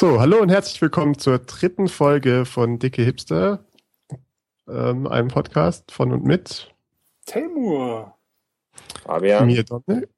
[0.00, 3.66] So, hallo und herzlich willkommen zur dritten Folge von Dicke Hipster,
[4.66, 6.74] ähm, einem Podcast von und mit
[7.26, 8.16] Temur.
[9.04, 9.44] Fabian.
[9.44, 10.08] mir, Dominik.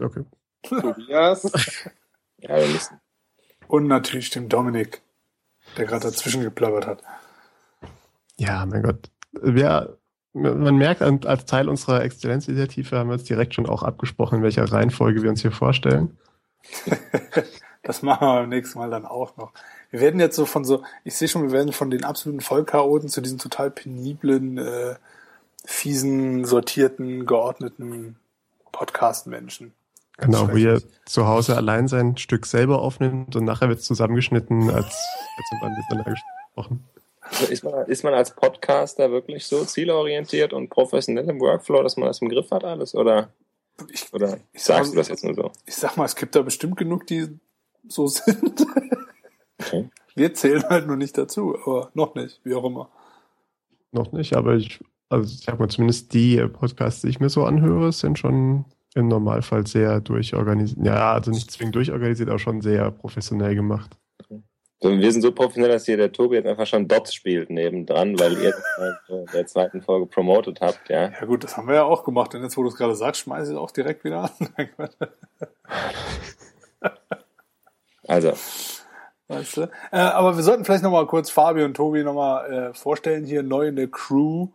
[0.00, 0.22] Okay.
[0.62, 1.42] Tobias.
[2.38, 3.00] ja, wir müssen.
[3.66, 5.02] Und natürlich dem Dominik,
[5.76, 7.02] der gerade dazwischen geplappert hat.
[8.36, 9.10] Ja, mein Gott.
[9.32, 9.98] Wir,
[10.34, 14.70] man merkt, als Teil unserer Exzellenzinitiative haben wir uns direkt schon auch abgesprochen, in welcher
[14.70, 16.16] Reihenfolge wir uns hier vorstellen.
[17.82, 19.52] Das machen wir beim nächsten Mal dann auch noch.
[19.90, 23.08] Wir werden jetzt so von so, ich sehe schon, wir werden von den absoluten Vollchaoten
[23.08, 24.94] zu diesen total peniblen, äh,
[25.64, 28.16] fiesen, sortierten, geordneten
[28.72, 29.72] Podcast-Menschen.
[30.18, 34.70] Genau, wo ihr zu Hause allein sein Stück selber aufnimmt und nachher wird es zusammengeschnitten,
[34.70, 34.86] als
[35.34, 36.84] hätte man miteinander gesprochen.
[37.20, 41.96] Also ist, man, ist man als Podcaster wirklich so zielorientiert und professionell im Workflow, dass
[41.96, 42.94] man das im Griff hat alles?
[42.94, 43.30] Oder,
[43.90, 45.50] Ich, oder Ich sag sagst mal- du das jetzt nur so?
[45.64, 47.28] ich sag mal, es gibt da bestimmt genug, die
[47.88, 48.66] so sind.
[49.58, 49.88] Okay.
[50.14, 52.90] Wir zählen halt nur nicht dazu, aber noch nicht, wie auch immer.
[53.92, 57.28] Noch nicht, aber ich, also ich sag mal, zumindest die äh, Podcasts, die ich mir
[57.28, 60.84] so anhöre, sind schon im Normalfall sehr durchorganisiert.
[60.84, 63.90] Ja, also nicht zwingend durchorganisiert, aber schon sehr professionell gemacht.
[64.80, 68.18] So, wir sind so professionell, dass hier der Tobi jetzt einfach schon Dots spielt nebendran,
[68.18, 71.10] weil ihr das halt in der zweiten Folge promotet habt, ja.
[71.10, 72.34] Ja gut, das haben wir ja auch gemacht.
[72.34, 74.30] Und jetzt, wo du es gerade sagst, schmeiße ich es auch direkt wieder an.
[78.06, 78.32] Also,
[79.28, 79.62] weißt du?
[79.92, 83.24] äh, aber wir sollten vielleicht noch mal kurz Fabi und Tobi noch mal äh, vorstellen,
[83.24, 84.48] hier neu in der Crew.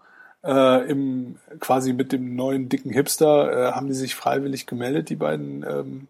[0.44, 5.16] Äh, im, quasi mit dem neuen dicken Hipster äh, haben die sich freiwillig gemeldet, die
[5.16, 6.08] beiden ähm,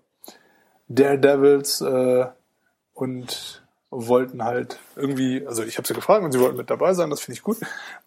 [0.90, 2.26] Daredevils, äh,
[2.98, 7.10] und wollten halt irgendwie, also ich habe sie gefragt und sie wollten mit dabei sein,
[7.10, 7.58] das finde ich gut,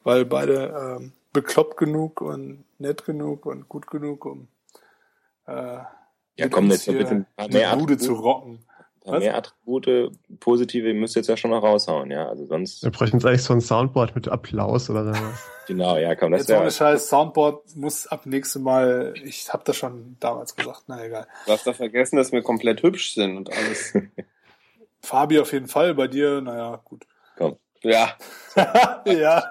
[0.03, 4.48] weil beide ähm, bekloppt genug und nett genug und gut genug, um
[5.47, 5.78] äh,
[6.37, 8.65] ja, uns jetzt hier ein paar die mehr Bude zu rocken.
[9.05, 12.29] Ein paar mehr Attribute, positive, müsst ihr jetzt ja schon noch raushauen, ja.
[12.29, 15.48] Also sonst, Wir bräuchten jetzt eigentlich so ein Soundboard mit Applaus oder sowas.
[15.67, 16.70] genau, ja, komm, das Jetzt ohne wäre.
[16.70, 21.27] Scheiß, Soundboard muss ab nächstem Mal, ich habe das schon damals gesagt, na egal.
[21.44, 23.94] Du darfst da vergessen, dass wir komplett hübsch sind und alles.
[25.00, 27.06] Fabi auf jeden Fall, bei dir, naja, gut.
[27.82, 28.15] Ja,
[29.06, 29.50] ja.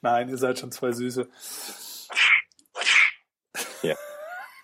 [0.00, 1.28] Nein, ihr seid schon zwei Süße.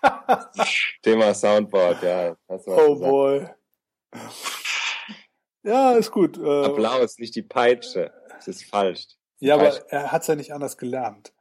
[1.01, 2.35] Thema Soundboard, ja.
[2.47, 2.99] Oh gesagt.
[2.99, 3.49] boy.
[5.63, 6.37] Ja, ist gut.
[6.37, 8.11] Äh, Applaus, nicht die Peitsche.
[8.29, 9.07] Das ist falsch.
[9.39, 9.85] ja, aber Peitsche.
[9.89, 11.33] er hat's ja nicht anders gelernt.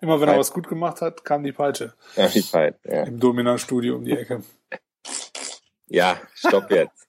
[0.00, 0.40] Immer wenn er Peitsche.
[0.40, 1.94] was gut gemacht hat, kam die Peitsche.
[2.16, 3.02] Ja, die Peitsche, ja.
[3.04, 4.42] Im Dominant-Studio um die Ecke.
[5.86, 7.06] Ja, stopp jetzt.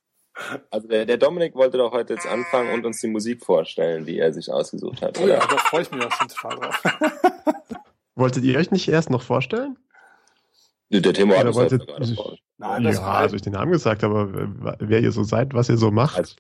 [0.70, 4.20] Also der, der Dominik wollte doch heute jetzt anfangen und uns die Musik vorstellen, die
[4.20, 5.18] er sich ausgesucht hat.
[5.18, 5.48] Oh ja, Oder?
[5.48, 6.84] da freue ich mich auch schon total drauf.
[8.16, 9.78] Wolltet ihr euch nicht erst noch vorstellen?
[10.90, 12.38] Der Thema hat Oder uns heute wolltet- gerade vor.
[12.58, 14.30] Nein, das ja, war also ich den Namen gesagt, aber
[14.80, 16.18] wer ihr so seid, was ihr so macht.
[16.18, 16.36] Also-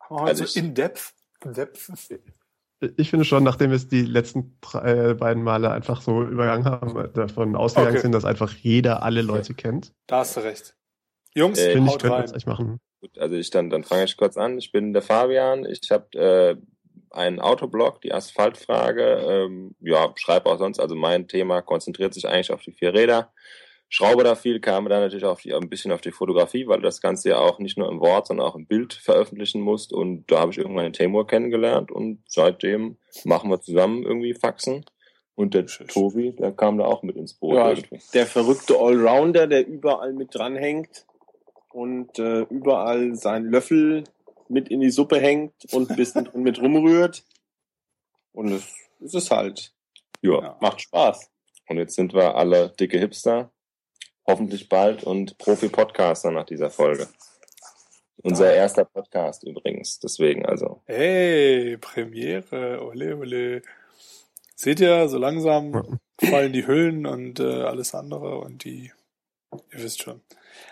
[0.00, 1.12] haben wir heute also so ich- in depth.
[1.44, 1.90] In depth.
[2.96, 6.64] Ich finde schon, nachdem wir es die letzten drei, äh, beiden Male einfach so übergangen
[6.64, 8.00] haben, äh, davon ausgegangen Okay.
[8.02, 9.92] sind, dass einfach jeder alle Leute kennt.
[10.06, 10.74] Da hast du recht.
[11.34, 12.78] Jungs, Äh, Finde ich, können wir das echt machen.
[13.00, 14.58] Gut, also ich dann, dann fange ich kurz an.
[14.58, 15.64] Ich bin der Fabian.
[15.66, 16.56] Ich habe äh,
[17.10, 19.02] einen Autoblog, die Asphaltfrage.
[19.28, 20.78] Ähm, ja, schreibe auch sonst.
[20.80, 23.32] Also mein Thema konzentriert sich eigentlich auf die vier Räder.
[23.92, 27.00] Schraube da viel, kam dann natürlich die, ein bisschen auf die Fotografie, weil du das
[27.00, 29.92] Ganze ja auch nicht nur im Wort, sondern auch im Bild veröffentlichen musst.
[29.92, 34.84] Und da habe ich irgendwann den Temur kennengelernt und seitdem machen wir zusammen irgendwie Faxen.
[35.34, 35.66] Und der.
[35.66, 37.56] Tobi, der kam da auch mit ins Boot.
[37.56, 37.98] Ja, irgendwie.
[38.14, 41.04] der verrückte Allrounder, der überall mit dranhängt
[41.72, 44.04] und äh, überall seinen Löffel
[44.48, 47.24] mit in die Suppe hängt und ein bisschen drin mit rumrührt.
[48.32, 48.72] Und es,
[49.04, 49.72] es ist halt,
[50.22, 50.40] ja.
[50.40, 50.58] Ja.
[50.60, 51.28] macht Spaß.
[51.68, 53.50] Und jetzt sind wir alle dicke Hipster.
[54.30, 57.08] Hoffentlich bald und Profi-Podcaster nach dieser Folge.
[58.22, 59.98] Unser erster Podcast übrigens.
[59.98, 60.82] Deswegen also.
[60.86, 63.62] Hey, Premiere, ole, ole.
[64.54, 68.92] Seht ihr, so langsam fallen die Hüllen und äh, alles andere und die,
[69.72, 70.20] ihr wisst schon.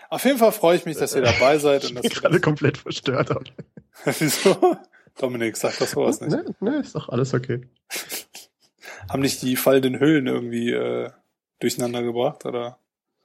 [0.09, 2.39] Auf jeden Fall freue ich mich, dass ihr dabei seid und dass Ich bin gerade
[2.39, 3.29] komplett verstört.
[4.05, 4.77] Wieso?
[5.17, 6.31] Dominik, sag das sowas nicht.
[6.31, 7.67] Ne, ne, ist doch alles okay.
[9.09, 11.09] Haben nicht die fallenden Hüllen irgendwie äh,
[11.59, 12.79] durcheinander gebracht oder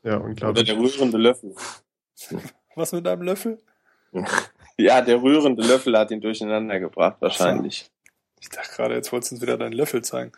[0.04, 0.64] Ja, Oder unglaublich.
[0.66, 1.54] der rührende Löffel.
[2.76, 3.58] was mit einem Löffel?
[4.76, 7.88] Ja, der rührende Löffel hat ihn durcheinander gebracht, wahrscheinlich.
[8.40, 10.32] Ich dachte gerade, jetzt wolltest du uns wieder deinen Löffel zeigen.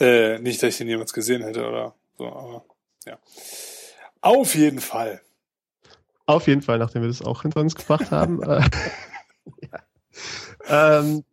[0.00, 2.64] Äh, nicht, dass ich den jemals gesehen hätte oder so, aber
[3.04, 3.18] ja.
[4.22, 5.20] Auf jeden Fall.
[6.24, 8.42] Auf jeden Fall, nachdem wir das auch hinter uns gebracht haben.
[8.44, 8.62] äh,
[9.70, 11.00] ja.
[11.00, 11.24] Ähm,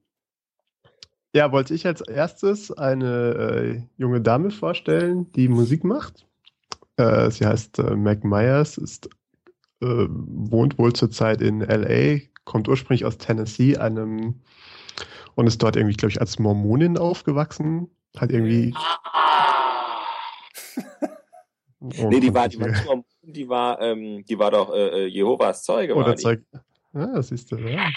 [1.34, 3.08] ja, wollte ich als erstes eine
[3.38, 6.26] äh, junge Dame vorstellen, die Musik macht.
[7.00, 9.10] Äh, sie heißt äh, Mac Myers, ist
[9.82, 14.42] äh, wohnt wohl zurzeit in LA, kommt ursprünglich aus Tennessee, einem
[15.36, 17.90] und ist dort irgendwie, glaube ich, als Mormonin aufgewachsen.
[18.18, 18.74] Hat irgendwie.
[21.82, 25.64] Oh, nee, die war, die war, die war, ähm, die war doch äh, äh Jehovas
[25.64, 25.96] Zeuge.
[25.96, 26.42] Oder Zeug.
[26.94, 27.88] Ja, das siehst du, ja.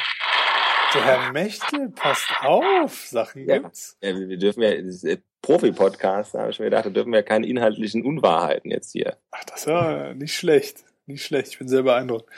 [0.95, 3.59] Der Herr Mächte, passt auf, Sachen ja.
[3.59, 3.97] gibt's.
[4.03, 7.23] Ja, wir dürfen ja, das ist Profi-Podcast, da habe ich mir gedacht, da dürfen wir
[7.23, 9.17] keine inhaltlichen Unwahrheiten jetzt hier.
[9.31, 10.85] Ach, das war nicht schlecht.
[11.07, 12.29] Nicht schlecht, ich bin sehr beeindruckt.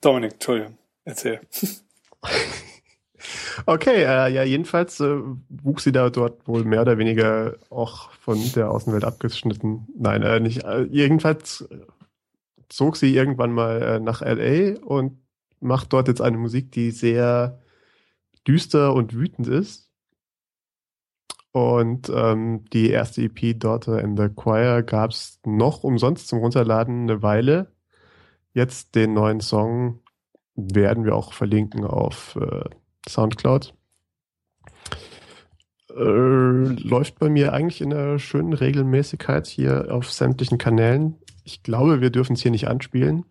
[0.00, 1.40] Dominik, Entschuldigung, erzähl.
[3.64, 5.16] Okay, äh, ja, jedenfalls äh,
[5.48, 9.88] wuchs sie da dort wohl mehr oder weniger auch von der Außenwelt abgeschnitten.
[9.98, 10.64] Nein, äh, nicht.
[10.64, 11.66] Äh, jedenfalls
[12.68, 15.18] zog sie irgendwann mal äh, nach LA und
[15.60, 17.58] macht dort jetzt eine Musik, die sehr
[18.46, 19.90] düster und wütend ist.
[21.52, 27.02] Und ähm, die erste EP Daughter in the Choir gab es noch umsonst zum Runterladen
[27.02, 27.72] eine Weile.
[28.52, 30.00] Jetzt den neuen Song
[30.54, 32.68] werden wir auch verlinken auf äh,
[33.08, 33.74] Soundcloud.
[35.90, 41.16] Äh, läuft bei mir eigentlich in einer schönen Regelmäßigkeit hier auf sämtlichen Kanälen.
[41.42, 43.24] Ich glaube, wir dürfen es hier nicht anspielen.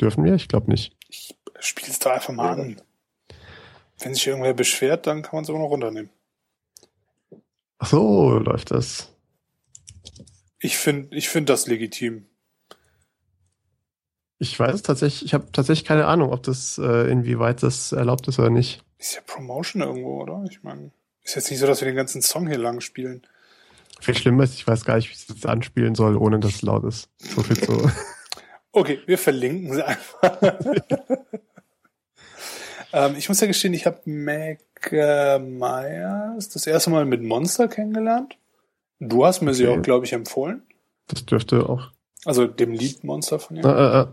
[0.00, 0.34] Dürfen wir?
[0.34, 0.96] Ich glaube nicht.
[1.08, 2.80] Ich spiele es doch einfach mal an.
[3.98, 6.10] Wenn sich irgendwer beschwert, dann kann man es immer noch runternehmen.
[7.78, 9.12] Ach so, läuft das.
[10.58, 12.26] Ich finde ich find das legitim.
[14.38, 18.28] Ich weiß es tatsächlich, ich habe tatsächlich keine Ahnung, ob das, äh, inwieweit das erlaubt
[18.28, 18.82] ist oder nicht.
[18.98, 20.44] Ist ja Promotion irgendwo, oder?
[20.50, 20.90] Ich meine,
[21.22, 23.26] ist jetzt nicht so, dass wir den ganzen Song hier lang spielen.
[24.00, 26.56] Viel schlimmer ist, ich weiß gar nicht, wie ich es jetzt anspielen soll, ohne dass
[26.56, 27.08] es laut ist.
[27.18, 27.90] So viel zu.
[28.72, 30.38] okay, wir verlinken sie einfach.
[32.96, 34.58] ähm, ich muss ja gestehen, ich habe Mac
[34.90, 38.38] äh, Myers das erste Mal mit Monster kennengelernt.
[39.00, 39.58] Du hast mir okay.
[39.58, 40.62] sie auch, glaube ich, empfohlen.
[41.06, 41.90] Das dürfte auch.
[42.24, 43.64] Also dem Lied Monster von ihr.
[43.66, 44.06] Äh, äh.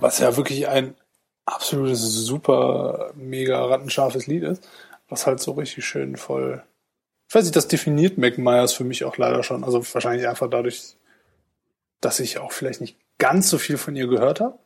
[0.00, 0.96] Was ja wirklich ein
[1.46, 4.68] absolutes super mega rattenscharfes Lied ist,
[5.08, 6.64] was halt so richtig schön voll.
[7.28, 9.62] Ich weiß nicht, das definiert Mac Myers für mich auch leider schon.
[9.62, 10.96] Also wahrscheinlich einfach dadurch,
[12.00, 14.58] dass ich auch vielleicht nicht ganz so viel von ihr gehört habe.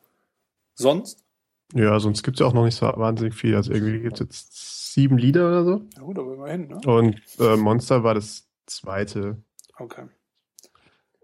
[0.74, 1.27] Sonst.
[1.74, 3.54] Ja, sonst gibt es ja auch noch nicht so wahnsinnig viel.
[3.54, 5.82] Also irgendwie gibt es jetzt sieben Lieder oder so.
[5.96, 6.80] Ja gut, aber immerhin, ne?
[6.86, 9.42] Und äh, Monster war das zweite.
[9.76, 10.06] Okay.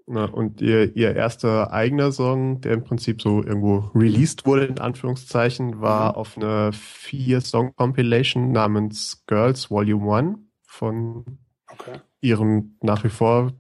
[0.07, 4.79] Na, und ihr, ihr erster eigener Song, der im Prinzip so irgendwo released wurde, in
[4.79, 6.17] Anführungszeichen, war mhm.
[6.17, 11.39] auf einer Vier-Song-Compilation namens Girls Volume 1 von
[11.73, 12.01] okay.
[12.21, 13.53] ihrem nach wie vor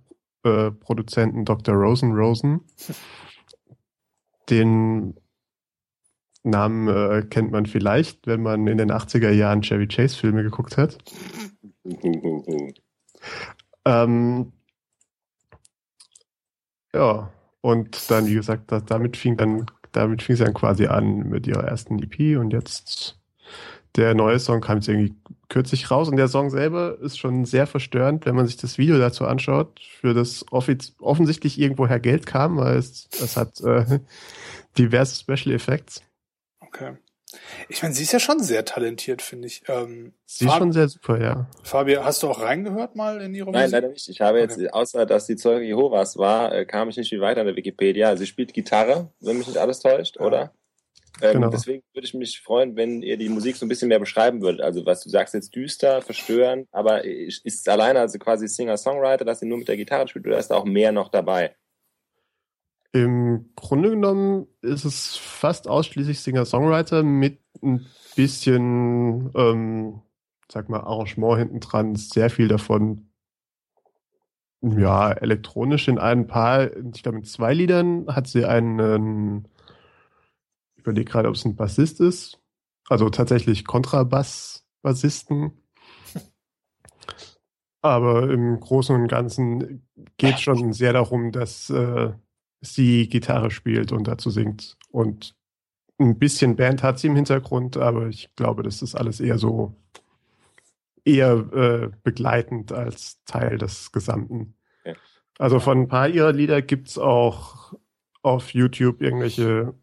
[0.43, 1.75] äh, Produzenten Dr.
[1.75, 2.61] Rosen Rosen.
[4.51, 5.15] Den
[6.45, 10.77] Namen äh, kennt man vielleicht, wenn man in den 80er Jahren Chevy Chase Filme geguckt
[10.77, 10.99] hat.
[13.85, 14.53] ähm,
[16.95, 17.31] ja,
[17.61, 21.47] und dann, wie gesagt, das, damit fing dann, damit fing sie dann quasi an mit
[21.47, 23.19] ihrer ersten EP und jetzt
[23.97, 25.15] der neue Song kam jetzt irgendwie
[25.49, 28.99] kürzlich raus und der Song selber ist schon sehr verstörend, wenn man sich das Video
[28.99, 34.01] dazu anschaut, für das offensichtlich irgendwoher Geld kam, weil es, es hat äh,
[34.79, 36.03] diverse Special Effects.
[36.75, 36.97] Okay.
[37.69, 39.63] Ich meine, sie ist ja schon sehr talentiert, finde ich.
[39.69, 41.49] Ähm, sie ist schon sehr super, ja.
[41.63, 43.73] Fabi, hast du auch reingehört mal in ihre Nein, Musik?
[43.73, 44.09] leider nicht.
[44.09, 44.71] Ich habe jetzt, okay.
[44.71, 48.17] außer dass die Zeuge Jehovas war, äh, kam ich nicht viel weiter in der Wikipedia.
[48.17, 50.27] Sie spielt Gitarre, wenn mich nicht alles täuscht, ja.
[50.27, 50.53] oder?
[51.23, 51.51] Ähm, genau.
[51.51, 54.61] Deswegen würde ich mich freuen, wenn ihr die Musik so ein bisschen mehr beschreiben würdet.
[54.61, 59.41] Also was du sagst jetzt düster, verstörend, aber ist es alleine also quasi Singer-Songwriter, dass
[59.41, 61.55] sie nur mit der Gitarre spielt oder ist da auch mehr noch dabei?
[62.95, 67.85] Im Grunde genommen ist es fast ausschließlich Singer-Songwriter mit ein
[68.15, 70.03] bisschen, ähm,
[70.49, 71.97] sag mal, Arrangement hinten dran.
[71.97, 73.11] Sehr viel davon,
[74.61, 79.49] ja, elektronisch in ein paar, ich glaube, in zwei Liedern hat sie einen,
[80.77, 82.39] ich überlege gerade, ob es ein Bassist ist.
[82.89, 85.51] Also tatsächlich Kontrabass-Bassisten.
[87.83, 89.85] Aber im Großen und Ganzen
[90.17, 92.13] geht es schon sehr darum, dass äh,
[92.65, 94.77] sie Gitarre spielt und dazu singt.
[94.91, 95.35] Und
[95.99, 99.75] ein bisschen Band hat sie im Hintergrund, aber ich glaube, das ist alles eher so
[101.05, 104.55] eher äh, begleitend als Teil des Gesamten.
[104.85, 104.95] Ja.
[105.39, 107.75] Also von ein paar ihrer Lieder gibt es auch
[108.23, 109.75] auf YouTube irgendwelche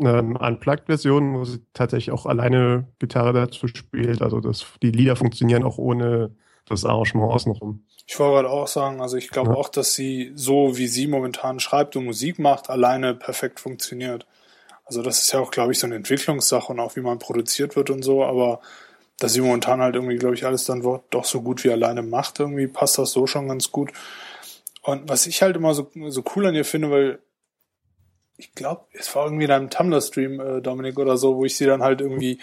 [0.00, 4.22] ähm, Unplugged-Versionen, wo sie tatsächlich auch alleine Gitarre dazu spielt.
[4.22, 7.84] Also das, die Lieder funktionieren auch ohne das Arrangement außenrum.
[8.10, 9.56] Ich wollte gerade auch sagen, also ich glaube ja.
[9.56, 14.26] auch, dass sie so, wie sie momentan schreibt und Musik macht, alleine perfekt funktioniert.
[14.86, 17.76] Also das ist ja auch, glaube ich, so eine Entwicklungssache und auch wie man produziert
[17.76, 18.60] wird und so, aber
[19.18, 22.40] dass sie momentan halt irgendwie, glaube ich, alles dann doch so gut wie alleine macht,
[22.40, 23.92] irgendwie passt das so schon ganz gut.
[24.82, 27.18] Und was ich halt immer so, so cool an ihr finde, weil
[28.38, 31.66] ich glaube, es war irgendwie in einem Tumblr-Stream, äh, Dominik, oder so, wo ich sie
[31.66, 32.40] dann halt irgendwie,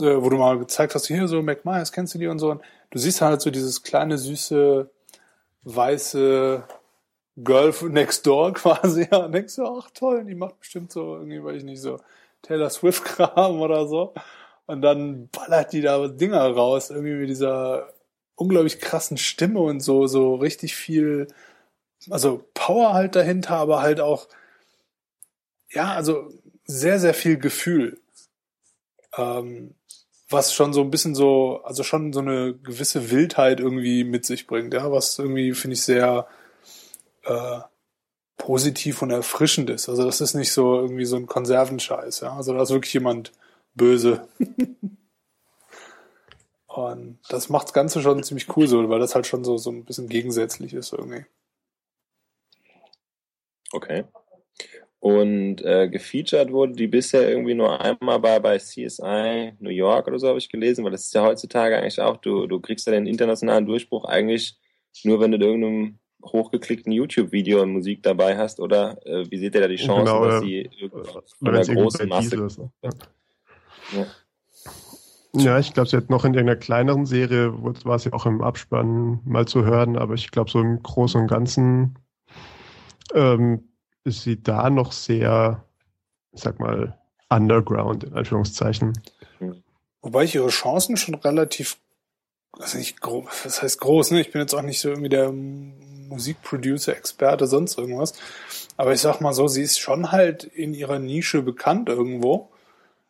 [0.00, 2.50] äh, wo du mal gezeigt hast, hier so Mac Myers, kennst du die und so.
[2.52, 4.90] Und du siehst halt so dieses kleine, süße,
[5.62, 6.64] weiße
[7.36, 9.08] Girl next door quasi.
[9.10, 11.98] Ja, und denkst du, ach toll, die macht bestimmt so irgendwie, weiß ich nicht, so
[12.42, 14.14] Taylor Swift-Kram oder so.
[14.66, 17.92] Und dann ballert die da Dinger raus, irgendwie mit dieser
[18.36, 21.28] unglaublich krassen Stimme und so, so richtig viel,
[22.10, 24.28] also Power halt dahinter, aber halt auch,
[25.70, 26.30] ja, also
[26.64, 28.00] sehr, sehr viel Gefühl.
[29.16, 29.74] Ähm,
[30.34, 34.46] was schon so ein bisschen so, also schon so eine gewisse Wildheit irgendwie mit sich
[34.46, 36.26] bringt, ja, was irgendwie, finde ich, sehr
[37.24, 37.60] äh,
[38.36, 39.88] positiv und erfrischend ist.
[39.88, 42.36] Also das ist nicht so irgendwie so ein Konservenscheiß, ja.
[42.36, 43.32] Also da ist wirklich jemand
[43.74, 44.28] böse.
[46.66, 49.70] und das macht das Ganze schon ziemlich cool so, weil das halt schon so, so
[49.70, 51.24] ein bisschen gegensätzlich ist irgendwie.
[53.72, 54.04] Okay.
[55.04, 60.18] Und äh, gefeatured wurde die bisher irgendwie nur einmal bei, bei CSI New York oder
[60.18, 62.92] so, habe ich gelesen, weil das ist ja heutzutage eigentlich auch, du, du kriegst ja
[62.94, 64.58] den internationalen Durchbruch eigentlich
[65.02, 69.60] nur, wenn du in irgendeinem hochgeklickten YouTube-Video Musik dabei hast, oder äh, wie seht ihr
[69.60, 70.70] da die Chance, genau, dass sie
[71.38, 72.42] von der großen Masse...
[72.42, 72.90] Ist, ja.
[73.92, 74.06] Ja.
[75.34, 75.58] ja.
[75.58, 79.46] ich glaube, sie hat noch in irgendeiner kleineren Serie, war sie auch im Abspann mal
[79.46, 81.98] zu hören, aber ich glaube, so im Großen und Ganzen
[83.12, 83.68] ähm,
[84.04, 85.64] ist sie da noch sehr,
[86.32, 88.92] ich sag mal, underground, in Anführungszeichen.
[90.02, 91.78] Wobei ich ihre Chancen schon relativ,
[92.52, 94.20] also nicht groß, das heißt groß, ne?
[94.20, 98.12] Ich bin jetzt auch nicht so irgendwie der Musikproducer, Experte, sonst irgendwas.
[98.76, 102.50] Aber ich sag mal so, sie ist schon halt in ihrer Nische bekannt irgendwo.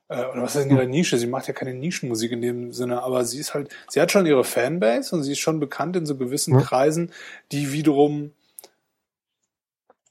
[0.09, 1.19] Äh, oder was heißt in ihrer Nische?
[1.19, 4.27] Sie macht ja keine Nischenmusik in dem Sinne, aber sie ist halt, sie hat schon
[4.27, 7.11] ihre Fanbase und sie ist schon bekannt in so gewissen Kreisen,
[7.51, 8.33] die wiederum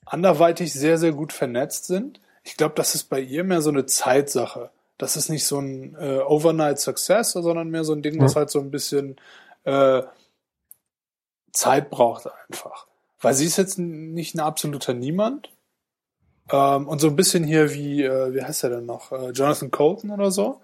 [0.05, 2.19] anderweitig sehr, sehr gut vernetzt sind.
[2.43, 4.69] Ich glaube, das ist bei ihr mehr so eine Zeitsache.
[4.97, 8.49] Das ist nicht so ein äh, Overnight Success, sondern mehr so ein Ding, was halt
[8.49, 9.15] so ein bisschen
[9.63, 10.03] äh,
[11.51, 12.87] Zeit braucht einfach.
[13.19, 15.49] Weil sie ist jetzt nicht ein absoluter Niemand.
[16.51, 19.11] Ähm, und so ein bisschen hier wie, äh, wie heißt er denn noch?
[19.11, 20.61] Äh, Jonathan Colton oder so.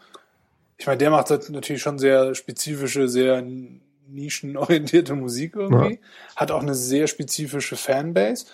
[0.77, 3.43] Ich meine, der macht natürlich schon sehr spezifische, sehr
[4.08, 5.96] nischenorientierte Musik irgendwie.
[5.96, 6.00] Ja.
[6.36, 8.46] Hat auch eine sehr spezifische Fanbase.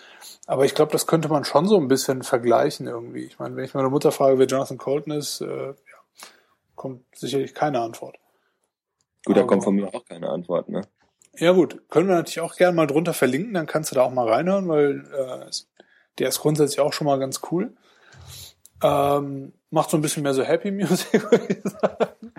[0.45, 3.23] Aber ich glaube, das könnte man schon so ein bisschen vergleichen irgendwie.
[3.23, 5.73] Ich meine, wenn ich meine Mutter frage, wer Jonathan Colton ist, äh, ja,
[6.75, 8.17] kommt sicherlich keine Antwort.
[9.25, 10.81] Gut, da kommt von mir auch keine Antwort, ne?
[11.37, 14.11] Ja gut, können wir natürlich auch gerne mal drunter verlinken, dann kannst du da auch
[14.11, 15.49] mal reinhören, weil äh,
[16.19, 17.73] der ist grundsätzlich auch schon mal ganz cool.
[18.81, 22.33] Ähm, macht so ein bisschen mehr so Happy Music, würde ich sagen.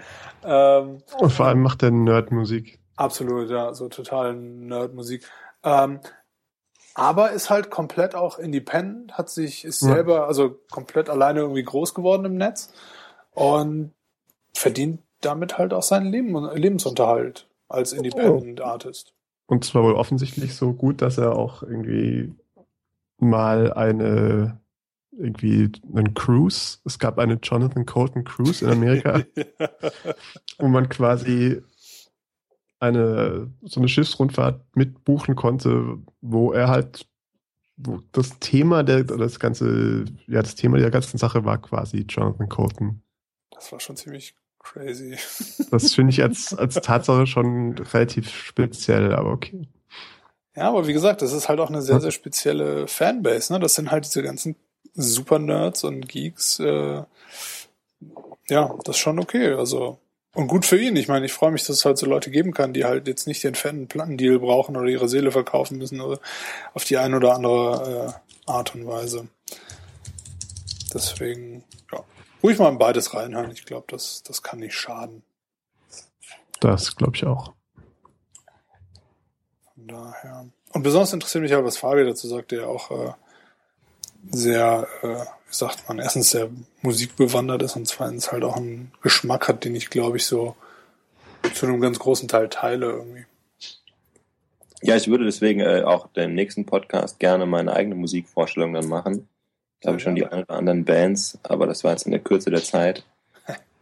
[0.44, 2.78] Ähm, Und vor allem macht er Nerd-Musik.
[2.96, 5.28] Absolut, ja, so total Nerd-Musik.
[5.62, 6.00] Ähm,
[6.96, 10.24] aber ist halt komplett auch independent, hat sich, ist selber, ja.
[10.24, 12.72] also komplett alleine irgendwie groß geworden im Netz
[13.34, 13.92] und
[14.54, 18.64] verdient damit halt auch seinen Leben, Lebensunterhalt als Independent oh.
[18.64, 19.12] Artist.
[19.46, 22.34] Und zwar wohl offensichtlich so gut, dass er auch irgendwie
[23.18, 24.58] mal eine
[25.12, 26.78] irgendwie einen Cruise.
[26.84, 29.22] Es gab eine Jonathan Colton Cruise in Amerika,
[30.58, 31.62] wo man quasi
[32.78, 37.06] eine so eine Schiffsrundfahrt mitbuchen konnte, wo er halt
[37.76, 42.48] wo das Thema der das ganze ja das Thema der ganzen Sache war quasi Jonathan
[42.48, 43.02] Colton.
[43.50, 44.34] Das war schon ziemlich
[44.66, 45.16] Crazy.
[45.70, 49.68] Das finde ich als, als Tatsache schon relativ speziell, aber okay.
[50.54, 53.52] Ja, aber wie gesagt, das ist halt auch eine sehr, sehr spezielle Fanbase.
[53.52, 53.60] Ne?
[53.60, 54.56] Das sind halt diese ganzen
[54.94, 56.58] Super-Nerds und Geeks.
[56.60, 57.02] Äh,
[58.48, 59.52] ja, das ist schon okay.
[59.52, 59.98] Also
[60.36, 60.96] und gut für ihn.
[60.96, 63.26] Ich meine, ich freue mich, dass es halt so Leute geben kann, die halt jetzt
[63.26, 66.20] nicht den fetten Plattendeal brauchen oder ihre Seele verkaufen müssen oder
[66.74, 68.14] auf die eine oder andere
[68.46, 69.28] äh, Art und Weise.
[70.94, 72.04] Deswegen, ja
[72.46, 73.50] ruhig mal in beides reinhören.
[73.50, 75.22] Ich glaube, das, das kann nicht schaden.
[76.60, 77.54] Das glaube ich auch.
[79.74, 80.46] Von daher.
[80.72, 83.12] Und besonders interessiert mich halt, was Fabi dazu sagt, der auch äh,
[84.30, 86.48] sehr, äh, wie sagt man, erstens sehr
[86.82, 90.56] musikbewandert ist und zweitens halt auch einen Geschmack hat, den ich, glaube ich, so
[91.54, 93.24] zu einem ganz großen Teil teile irgendwie.
[94.82, 99.28] Ja, ich würde deswegen äh, auch den nächsten Podcast gerne meine eigene Musikvorstellung dann machen.
[99.80, 102.20] Da habe ich schon die ein oder anderen Bands, aber das war jetzt in der
[102.20, 103.04] Kürze der Zeit.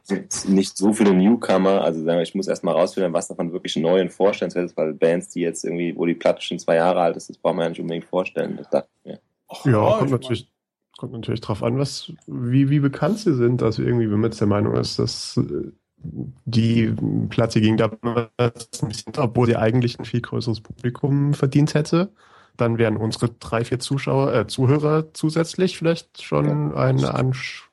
[0.02, 3.74] Sind nicht so viele Newcomer, also sagen wir, ich muss erstmal rausfinden, was davon wirklich
[3.76, 7.16] neuen vorstellenswert ist, weil Bands, die jetzt irgendwie, wo die Platte schon zwei Jahre alt
[7.16, 8.58] ist, das braucht man ja nicht unbedingt vorstellen.
[8.58, 9.20] Das dachte ich mir.
[9.72, 10.46] Ja, kommt natürlich,
[10.96, 13.62] kommt natürlich drauf an, was, wie, wie bekannt sie sind.
[13.62, 15.72] Also irgendwie, wenn man jetzt der Meinung ist, dass äh,
[16.44, 16.94] die
[17.30, 18.68] Platte ging damals,
[19.16, 22.12] obwohl sie eigentlich ein viel größeres Publikum verdient hätte,
[22.56, 26.76] dann wären unsere drei, vier Zuschauer, äh, Zuhörer zusätzlich vielleicht schon ja.
[26.76, 27.70] ein Ansch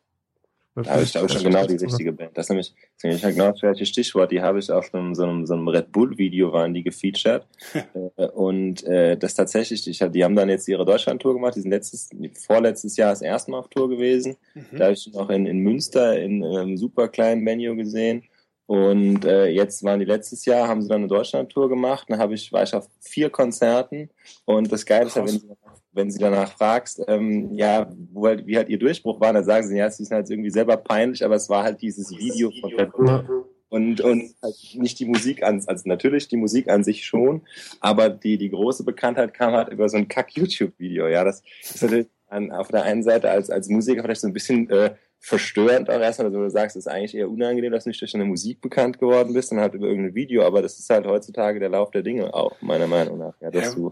[0.75, 2.37] da ich glaube schon genau die richtige Band.
[2.37, 4.31] Das ist nämlich, das ist nämlich genau das gleiche Stichwort.
[4.31, 7.45] Die habe ich auf einem, so einem, so einem Red Bull-Video waren die gefeatured.
[8.17, 11.55] Äh, und äh, das tatsächlich, ich hab, die haben dann jetzt ihre Deutschland-Tour gemacht.
[11.55, 12.09] Die sind letztes,
[12.45, 14.37] vorletztes Jahr das erste Mal auf Tour gewesen.
[14.53, 14.77] Mhm.
[14.77, 18.23] Da habe ich noch in, in Münster in, in einem super kleinen Venue gesehen.
[18.71, 22.05] Und äh, jetzt waren die letztes Jahr, haben sie dann eine Deutschland-Tour gemacht.
[22.07, 24.09] Dann habe ich, war ich auf vier Konzerten.
[24.45, 25.49] Und das Geile ist ja, wenn sie
[25.91, 29.67] wenn sie danach fragst, ähm, ja, wo halt, wie halt ihr Durchbruch war, dann sagen
[29.67, 32.73] sie, ja, es ist halt irgendwie selber peinlich, aber es war halt dieses Video von
[32.73, 33.45] Red Bull.
[33.67, 37.41] Und, und halt nicht die Musik an, also natürlich die Musik an sich schon,
[37.81, 41.09] aber die, die große Bekanntheit kam halt über so ein Kack-YouTube-Video.
[41.09, 44.33] Ja, das ist natürlich an, auf der einen Seite als, als Musiker vielleicht so ein
[44.33, 47.91] bisschen äh, verstörend auch erstmal, also du sagst, es ist eigentlich eher unangenehm, dass du
[47.91, 50.89] nicht durch deine Musik bekannt geworden bist und halt über irgendein Video, aber das ist
[50.89, 53.35] halt heutzutage der Lauf der Dinge auch, meiner Meinung nach.
[53.39, 53.75] Ja, dass ja.
[53.75, 53.91] du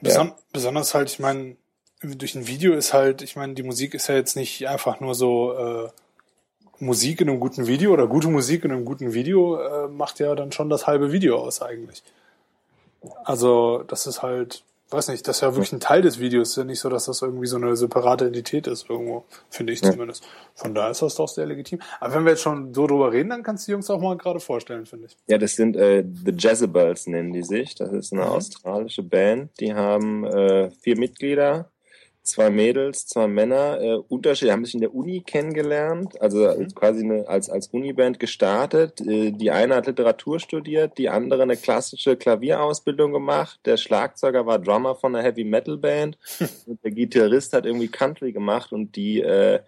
[0.00, 0.36] Beson ja.
[0.52, 1.56] Besonders halt, ich meine,
[2.02, 5.14] durch ein Video ist halt, ich meine, die Musik ist ja jetzt nicht einfach nur
[5.14, 5.88] so äh,
[6.80, 10.34] Musik in einem guten Video oder gute Musik in einem guten Video äh, macht ja
[10.34, 12.02] dann schon das halbe Video aus eigentlich.
[13.24, 16.50] Also das ist halt, weiß nicht, das ist ja wirklich ein Teil des Videos.
[16.50, 19.80] Ist ja nicht so, dass das irgendwie so eine separate Entität ist irgendwo, finde ich
[19.80, 19.90] ja.
[19.90, 20.24] zumindest.
[20.54, 21.80] Von daher ist das doch sehr legitim.
[22.00, 24.16] Aber wenn wir jetzt schon so drüber reden, dann kannst du die Jungs auch mal
[24.16, 25.16] gerade vorstellen, finde ich.
[25.26, 27.74] Ja, das sind äh, The Jezebels nennen die sich.
[27.74, 28.28] Das ist eine mhm.
[28.28, 29.50] australische Band.
[29.60, 31.70] Die haben äh, vier Mitglieder
[32.24, 36.74] zwei Mädels, zwei Männer, äh, Unterschied, haben sich in der Uni kennengelernt, also mhm.
[36.74, 39.00] quasi eine, als, als Uniband gestartet.
[39.02, 43.60] Äh, die eine hat Literatur studiert, die andere eine klassische Klavierausbildung gemacht.
[43.66, 46.18] Der Schlagzeuger war Drummer von einer Heavy Metal Band
[46.66, 49.60] und der Gitarrist hat irgendwie Country gemacht und die, äh,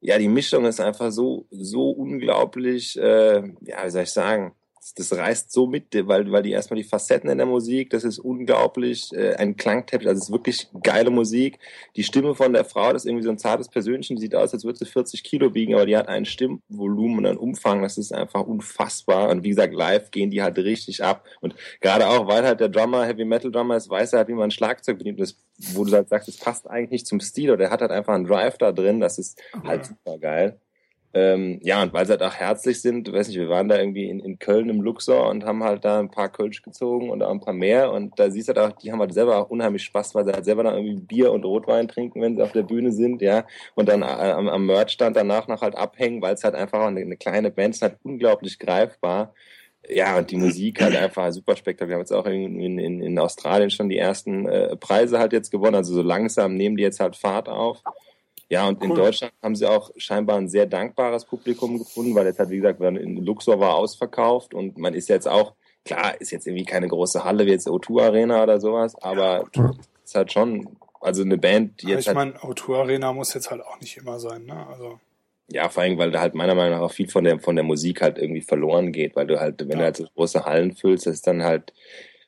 [0.00, 4.54] ja, die Mischung ist einfach so, so unglaublich, äh, ja, wie soll ich sagen,
[4.96, 8.18] das reißt so mit, weil, weil die erstmal die Facetten in der Musik, das ist
[8.18, 11.60] unglaublich, äh, ein Klangteppich, also es ist wirklich geile Musik.
[11.94, 14.52] Die Stimme von der Frau, das ist irgendwie so ein zartes Persönchen, die sieht aus,
[14.52, 17.96] als würde sie 40 Kilo wiegen, aber die hat ein Stimmvolumen und einen Umfang, das
[17.96, 19.28] ist einfach unfassbar.
[19.30, 21.26] Und wie gesagt, live gehen die halt richtig ab.
[21.40, 24.34] Und gerade auch, weil halt der Drummer, Heavy Metal Drummer ist, weiß er halt, wie
[24.34, 25.20] man ein Schlagzeug bedient.
[25.20, 25.36] Das,
[25.74, 28.14] wo du halt sagst, das passt eigentlich nicht zum Stil, oder der hat halt einfach
[28.14, 30.58] einen Drive da drin, das ist halt super geil.
[31.14, 34.08] Ähm, ja, und weil sie halt auch herzlich sind, weiß nicht, wir waren da irgendwie
[34.08, 37.30] in, in Köln im Luxor und haben halt da ein paar Kölsch gezogen und auch
[37.30, 39.82] ein paar mehr und da siehst du halt auch, die haben halt selber auch unheimlich
[39.82, 42.62] Spaß, weil sie halt selber da irgendwie Bier und Rotwein trinken, wenn sie auf der
[42.62, 43.44] Bühne sind, ja,
[43.74, 47.00] und dann äh, am, am Merchstand danach noch halt abhängen, weil es halt einfach eine,
[47.00, 49.34] eine kleine Band ist, halt unglaublich greifbar.
[49.88, 51.88] Ja, und die Musik halt einfach super spektakulär.
[51.88, 55.50] Wir haben jetzt auch in, in, in Australien schon die ersten äh, Preise halt jetzt
[55.50, 57.82] gewonnen, also so langsam nehmen die jetzt halt Fahrt auf.
[58.52, 58.90] Ja, und cool.
[58.90, 62.56] in Deutschland haben sie auch scheinbar ein sehr dankbares Publikum gefunden, weil jetzt halt, wie
[62.56, 65.54] gesagt, in Luxor war ausverkauft und man ist jetzt auch,
[65.86, 69.72] klar, ist jetzt irgendwie keine große Halle wie jetzt O2 Arena oder sowas, aber ja.
[70.04, 70.68] ist halt schon,
[71.00, 72.00] also eine Band, die jetzt.
[72.00, 74.66] Ich halt, meine, O2 Arena muss jetzt halt auch nicht immer sein, ne?
[74.66, 75.00] Also.
[75.50, 77.64] Ja, vor allem, weil da halt meiner Meinung nach auch viel von der, von der
[77.64, 79.76] Musik halt irgendwie verloren geht, weil du halt, wenn ja.
[79.76, 81.72] du halt so große Hallen füllst, das ist dann halt,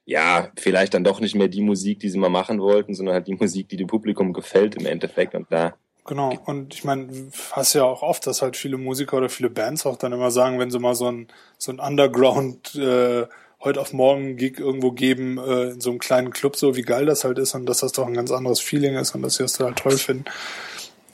[0.07, 3.27] ja, vielleicht dann doch nicht mehr die Musik, die sie mal machen wollten, sondern halt
[3.27, 5.75] die Musik, die dem Publikum gefällt im Endeffekt und da
[6.07, 9.87] Genau, und ich meine, hast ja auch oft, dass halt viele Musiker oder viele Bands
[9.87, 13.27] auch dann immer sagen, wenn sie mal so ein, so ein Underground äh,
[13.61, 17.07] heute auf morgen Gig irgendwo geben, äh, in so einem kleinen Club, so wie geil
[17.07, 19.45] das halt ist und dass das doch ein ganz anderes Feeling ist und dass sie
[19.45, 20.27] das halt toll finden.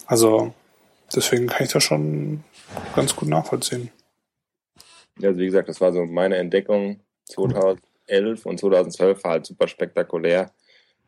[0.07, 0.53] Also
[1.15, 2.43] deswegen kann ich das schon
[2.97, 3.93] ganz gut nachvollziehen.
[5.21, 9.69] Ja, also wie gesagt, das war so meine Entdeckung 2011 und 2012 war halt super
[9.69, 10.51] spektakulär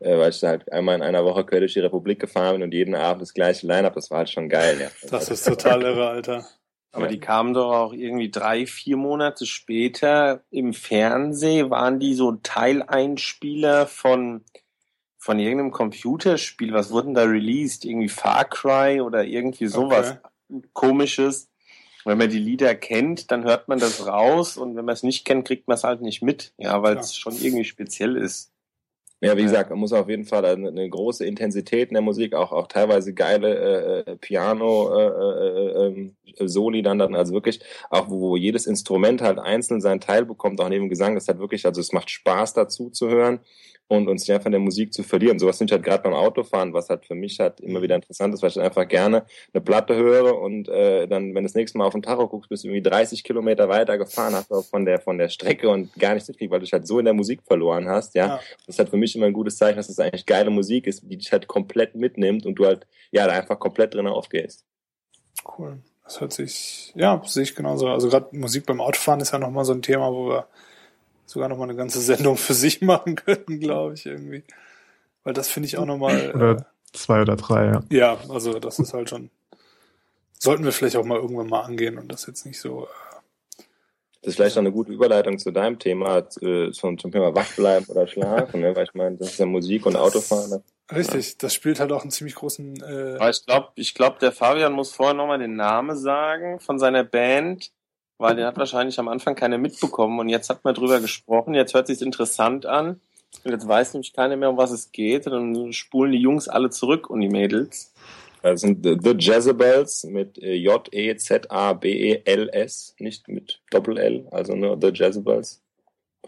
[0.03, 2.63] äh, weil ich da halt einmal in einer Woche quer durch die Republik gefahren bin
[2.63, 4.77] und jeden Abend das gleiche Line-Up, das war halt schon geil.
[4.79, 5.09] Ja.
[5.09, 6.45] Das ist total irre, Alter.
[6.91, 12.33] Aber die kamen doch auch irgendwie drei, vier Monate später im Fernsehen, waren die so
[12.33, 14.43] Teileinspieler von,
[15.17, 16.71] von irgendeinem Computerspiel.
[16.71, 17.83] Was wurden da released?
[17.83, 20.17] Irgendwie Far Cry oder irgendwie sowas
[20.51, 20.67] okay.
[20.73, 21.49] komisches.
[22.05, 25.25] Wenn man die Lieder kennt, dann hört man das raus und wenn man es nicht
[25.25, 26.53] kennt, kriegt man es halt nicht mit.
[26.57, 28.52] Ja, weil es schon irgendwie speziell ist.
[29.23, 32.35] Ja, wie gesagt, man muss auf jeden Fall eine, eine große Intensität in der Musik,
[32.35, 37.61] auch, auch teilweise geile äh, äh Piano, äh, äh, ähm, Soli dann, dann, also wirklich,
[37.89, 41.27] auch wo, wo jedes Instrument halt einzeln seinen Teil bekommt, auch neben dem Gesang, das
[41.29, 43.39] hat wirklich, also es macht Spaß dazu zu hören
[43.97, 45.39] und uns nicht einfach in der Musik zu verlieren.
[45.39, 48.33] Sowas finde ich halt gerade beim Autofahren, was halt für mich halt immer wieder interessant
[48.33, 51.55] ist, weil ich dann einfach gerne eine Platte höre und äh, dann, wenn du das
[51.55, 54.55] nächste Mal auf den Tacho guckst, bist du irgendwie 30 Kilometer weiter gefahren, hast du
[54.55, 56.99] auch von der von der Strecke und gar nichts mitkriegst, weil du dich halt so
[56.99, 58.27] in der Musik verloren hast, ja.
[58.27, 58.39] ja.
[58.65, 60.87] Das ist halt für mich immer ein gutes Zeichen, dass es das eigentlich geile Musik
[60.87, 64.65] ist, die dich halt komplett mitnimmt und du halt, ja, da einfach komplett drin aufgehst.
[65.57, 65.79] Cool.
[66.03, 67.87] Das hört sich, ja, sehe ich genauso.
[67.87, 70.47] Also gerade Musik beim Autofahren ist ja nochmal so ein Thema, wo wir
[71.25, 74.43] sogar noch mal eine ganze Sendung für sich machen könnten, glaube ich, irgendwie.
[75.23, 76.31] Weil das finde ich auch nochmal.
[76.35, 77.83] Oder Äh, zwei oder drei, ja.
[77.89, 79.29] ja, also das ist halt schon.
[80.39, 82.83] Sollten wir vielleicht auch mal irgendwann mal angehen und das jetzt nicht so.
[82.83, 83.63] Äh,
[84.21, 87.87] Das ist vielleicht auch eine gute Überleitung zu deinem Thema, äh, zum, zum Thema Wachbleiben
[87.87, 88.75] oder Schlafen, ne?
[88.75, 90.49] weil ich meine, das ist ja Musik und Autofahren.
[90.49, 90.63] ne?
[90.93, 92.75] richtig, das spielt halt auch einen ziemlich großen.
[92.83, 96.77] Äh, Aber ich glaube, ich glaub, der Fabian muss vorher nochmal den Namen sagen von
[96.77, 97.71] seiner Band,
[98.23, 101.53] weil der hat wahrscheinlich am Anfang keiner mitbekommen und jetzt hat man drüber gesprochen.
[101.53, 103.01] Jetzt hört sich interessant an
[103.43, 105.27] und jetzt weiß nämlich keiner mehr, um was es geht.
[105.27, 107.93] Und dann spulen die Jungs alle zurück und die Mädels.
[108.41, 110.95] Das sind The, Jezebels mit äh, J-E-Z-A-B-E-L-S,
[112.99, 115.61] nicht mit Doppel-L, also nur The Jezebels.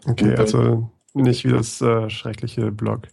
[0.06, 0.36] Okay, Okay.
[0.36, 3.08] also nicht wie das äh, schreckliche Blog.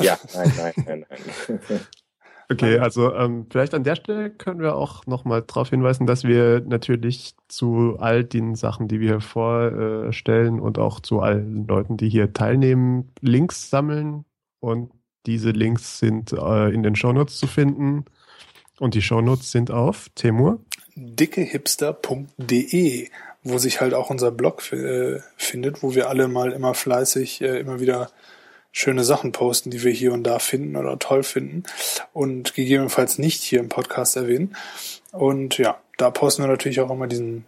[0.00, 1.20] Ja, nein, nein, nein, nein.
[2.48, 6.60] Okay, also ähm, vielleicht an der Stelle können wir auch nochmal darauf hinweisen, dass wir
[6.60, 12.08] natürlich zu all den Sachen, die wir hier vorstellen und auch zu allen Leuten, die
[12.08, 14.24] hier teilnehmen, Links sammeln
[14.60, 14.92] und
[15.26, 18.04] diese Links sind äh, in den Shownotes zu finden
[18.78, 20.60] und die Shownotes sind auf Temur.
[20.94, 23.08] dickehipster.de,
[23.42, 27.58] wo sich halt auch unser Blog äh, findet, wo wir alle mal immer fleißig äh,
[27.58, 28.12] immer wieder
[28.76, 31.62] schöne Sachen posten, die wir hier und da finden oder toll finden
[32.12, 34.54] und gegebenenfalls nicht hier im Podcast erwähnen.
[35.12, 37.46] Und ja, da posten wir natürlich auch immer diesen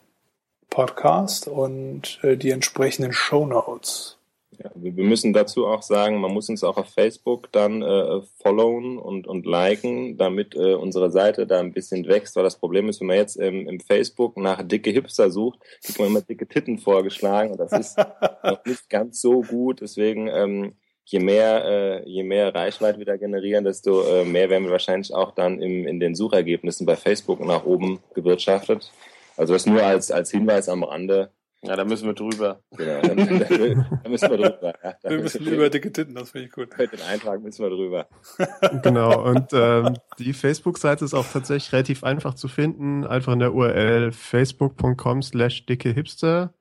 [0.71, 4.17] Podcast und äh, die entsprechenden Show Notes.
[4.59, 8.97] Ja, wir müssen dazu auch sagen, man muss uns auch auf Facebook dann äh, followen
[8.97, 12.37] und, und liken, damit äh, unsere Seite da ein bisschen wächst.
[12.37, 15.99] Weil das Problem ist, wenn man jetzt ähm, im Facebook nach dicke Hipster sucht, kriegt
[15.99, 17.99] man immer dicke Titten vorgeschlagen und das ist
[18.43, 19.83] noch nicht ganz so gut.
[19.83, 20.73] Deswegen, ähm,
[21.11, 25.15] je mehr, äh, je mehr Reichweite wir da generieren, desto äh, mehr werden wir wahrscheinlich
[25.15, 28.93] auch dann im, in den Suchergebnissen bei Facebook nach oben gewirtschaftet.
[29.37, 31.31] Also das nur als, als Hinweis am Rande.
[31.63, 32.61] Ja, da müssen wir drüber.
[32.77, 33.25] Genau, da, da,
[34.05, 34.75] da müssen wir drüber.
[34.85, 36.75] Ja, da Wir müssen über dicke Titten, das finde ich gut.
[36.75, 38.07] Für den Eintrag müssen wir drüber.
[38.83, 43.07] Genau, und ähm, die Facebook-Seite ist auch tatsächlich relativ einfach zu finden.
[43.07, 46.53] Einfach in der URL facebook.com slash dicke Hipster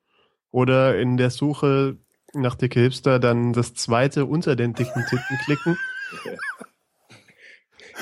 [0.52, 1.98] oder in der Suche
[2.42, 5.78] nach dicke Hipster dann das zweite unter den dicken Titten klicken.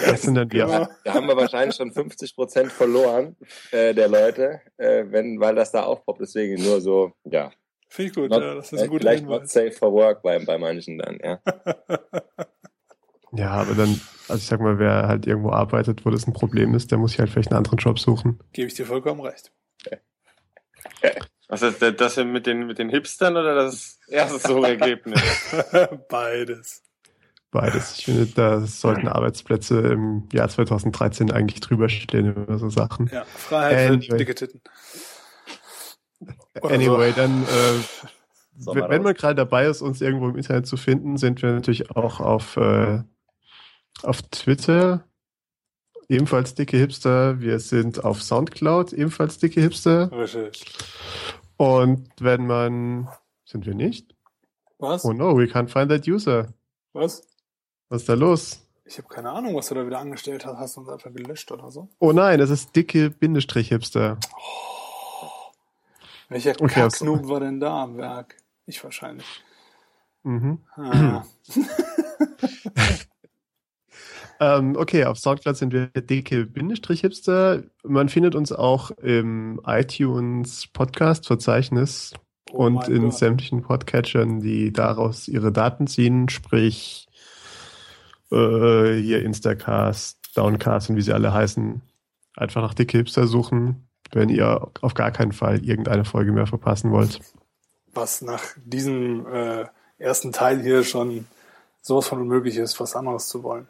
[0.06, 0.68] Das sind dann wir.
[0.68, 0.90] Ja.
[1.04, 3.38] Da haben wir wahrscheinlich schon 50 Prozent verloren
[3.72, 6.22] äh, der Leute, äh, wenn, weil das da aufpoppt.
[6.22, 7.52] Deswegen nur so, ja.
[7.88, 9.54] Finde ich gut, Not, ja, das ist ein äh, guter vielleicht not Hinweis.
[9.54, 11.40] safe for work bei, bei manchen dann, ja.
[13.38, 16.74] Ja, aber dann, also ich sag mal, wer halt irgendwo arbeitet, wo das ein Problem
[16.74, 18.40] ist, der muss sich halt vielleicht einen anderen Job suchen.
[18.54, 19.52] Gebe ich dir vollkommen recht.
[21.56, 25.22] Was ist das, das hier mit den, mit den Hipstern oder das erste Suchergebnis?
[26.10, 26.84] Beides.
[27.50, 27.98] Beides.
[27.98, 33.10] Ich finde, da sollten Arbeitsplätze im Jahr 2013 eigentlich drüber stehen über so Sachen.
[33.14, 34.18] Ja, Freiheit für Anyway.
[34.18, 34.62] dicke Titten.
[36.60, 40.76] Oder Anyway, dann, äh, wenn wenn man gerade dabei ist, uns irgendwo im Internet zu
[40.76, 43.02] finden, sind wir natürlich auch auf, äh,
[44.04, 45.06] auf Twitter,
[46.10, 47.40] ebenfalls dicke Hipster.
[47.40, 50.10] Wir sind auf Soundcloud, ebenfalls dicke Hipster.
[50.10, 50.16] So.
[50.18, 50.66] Richtig.
[51.58, 53.10] Und wenn man,
[53.46, 54.16] sind wir nicht?
[54.80, 55.06] Was?
[55.06, 56.54] Oh no, we can't find that user.
[56.94, 57.22] Was?
[57.90, 58.62] Was ist da los?
[58.86, 60.58] Ich habe keine Ahnung, was du da wieder angestellt hast.
[60.58, 61.90] Hast du uns einfach gelöscht oder so?
[62.00, 64.20] Oh nein, das ist dicke Bindestrich Hipster.
[66.30, 68.38] Welcher Okay, Kacknoob war denn da am Werk?
[68.66, 69.26] Ich wahrscheinlich.
[70.24, 70.60] Mhm.
[70.76, 71.24] Ah.
[74.40, 77.64] Ähm, okay, auf Soundcloud sind wir dicke Bindestrich Hipster.
[77.84, 82.14] Man findet uns auch im iTunes Podcast Verzeichnis
[82.52, 83.14] Oh und in Gott.
[83.16, 87.08] sämtlichen Podcatchern, die daraus ihre Daten ziehen, sprich
[88.32, 91.82] äh, hier Instacast, Downcast und wie sie alle heißen.
[92.36, 96.92] Einfach nach dicke Hipster suchen, wenn ihr auf gar keinen Fall irgendeine Folge mehr verpassen
[96.92, 97.20] wollt.
[97.94, 99.66] Was nach diesem äh,
[99.98, 101.26] ersten Teil hier schon
[101.82, 103.68] sowas von unmöglich ist, was anderes zu wollen.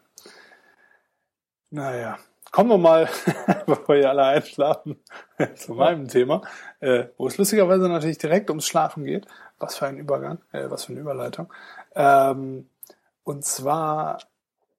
[1.75, 2.17] Naja,
[2.51, 3.09] kommen wir mal,
[3.65, 4.95] bevor ihr alle einschlafen,
[5.55, 6.41] zu meinem Thema,
[6.79, 9.27] äh, wo es lustigerweise natürlich direkt ums Schlafen geht.
[9.59, 11.51] Was für ein Übergang, äh, was für eine Überleitung.
[11.93, 12.69] Ähm,
[13.25, 14.19] und zwar,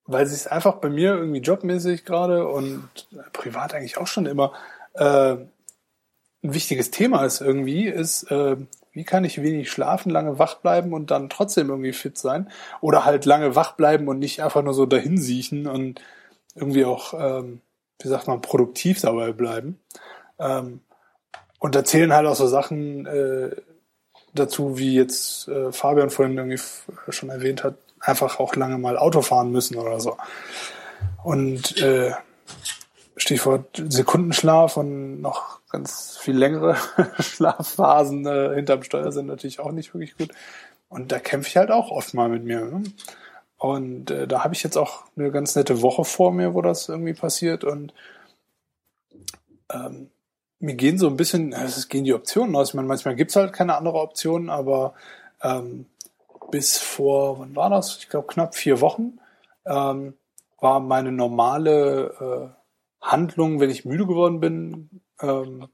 [0.06, 2.88] weil es sich einfach bei mir irgendwie jobmäßig gerade und
[3.34, 4.54] privat eigentlich auch schon immer
[4.94, 5.50] äh, ein
[6.42, 8.56] wichtiges Thema ist irgendwie, ist, äh,
[8.92, 12.50] wie kann ich wenig schlafen, lange wach bleiben und dann trotzdem irgendwie fit sein?
[12.80, 16.00] Oder halt lange wach bleiben und nicht einfach nur so dahin siechen und
[16.56, 17.60] irgendwie auch, ähm,
[18.00, 19.78] wie sagt man, produktiv dabei bleiben.
[20.38, 20.80] Ähm,
[21.58, 23.50] und da zählen halt auch so Sachen äh,
[24.34, 26.60] dazu, wie jetzt äh, Fabian vorhin irgendwie
[27.08, 30.16] schon erwähnt hat, einfach auch lange mal Auto fahren müssen oder so.
[31.22, 32.12] Und äh,
[33.16, 36.76] Stichwort Sekundenschlaf und noch ganz viel längere
[37.18, 40.30] Schlafphasen äh, hinterm Steuer sind natürlich auch nicht wirklich gut.
[40.88, 42.64] Und da kämpfe ich halt auch oft mal mit mir.
[42.66, 42.82] Ne?
[43.58, 46.88] Und äh, da habe ich jetzt auch eine ganz nette Woche vor mir, wo das
[46.88, 47.64] irgendwie passiert.
[47.64, 47.94] Und
[49.72, 50.10] ähm,
[50.58, 52.70] mir gehen so ein bisschen, es gehen die Optionen aus.
[52.70, 54.94] Ich meine, manchmal gibt's halt keine andere Option, aber
[55.42, 55.86] ähm,
[56.50, 57.98] bis vor, wann war das?
[57.98, 59.18] Ich glaube knapp vier Wochen
[59.66, 60.14] ähm,
[60.58, 62.54] war meine normale
[63.00, 65.68] äh, Handlung, wenn ich müde geworden bin, ähm,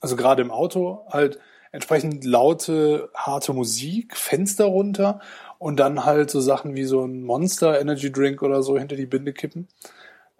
[0.00, 1.38] also gerade im Auto, halt
[1.72, 5.20] entsprechend laute, harte Musik, Fenster runter
[5.58, 9.06] und dann halt so Sachen wie so ein Monster Energy Drink oder so hinter die
[9.06, 9.68] Binde kippen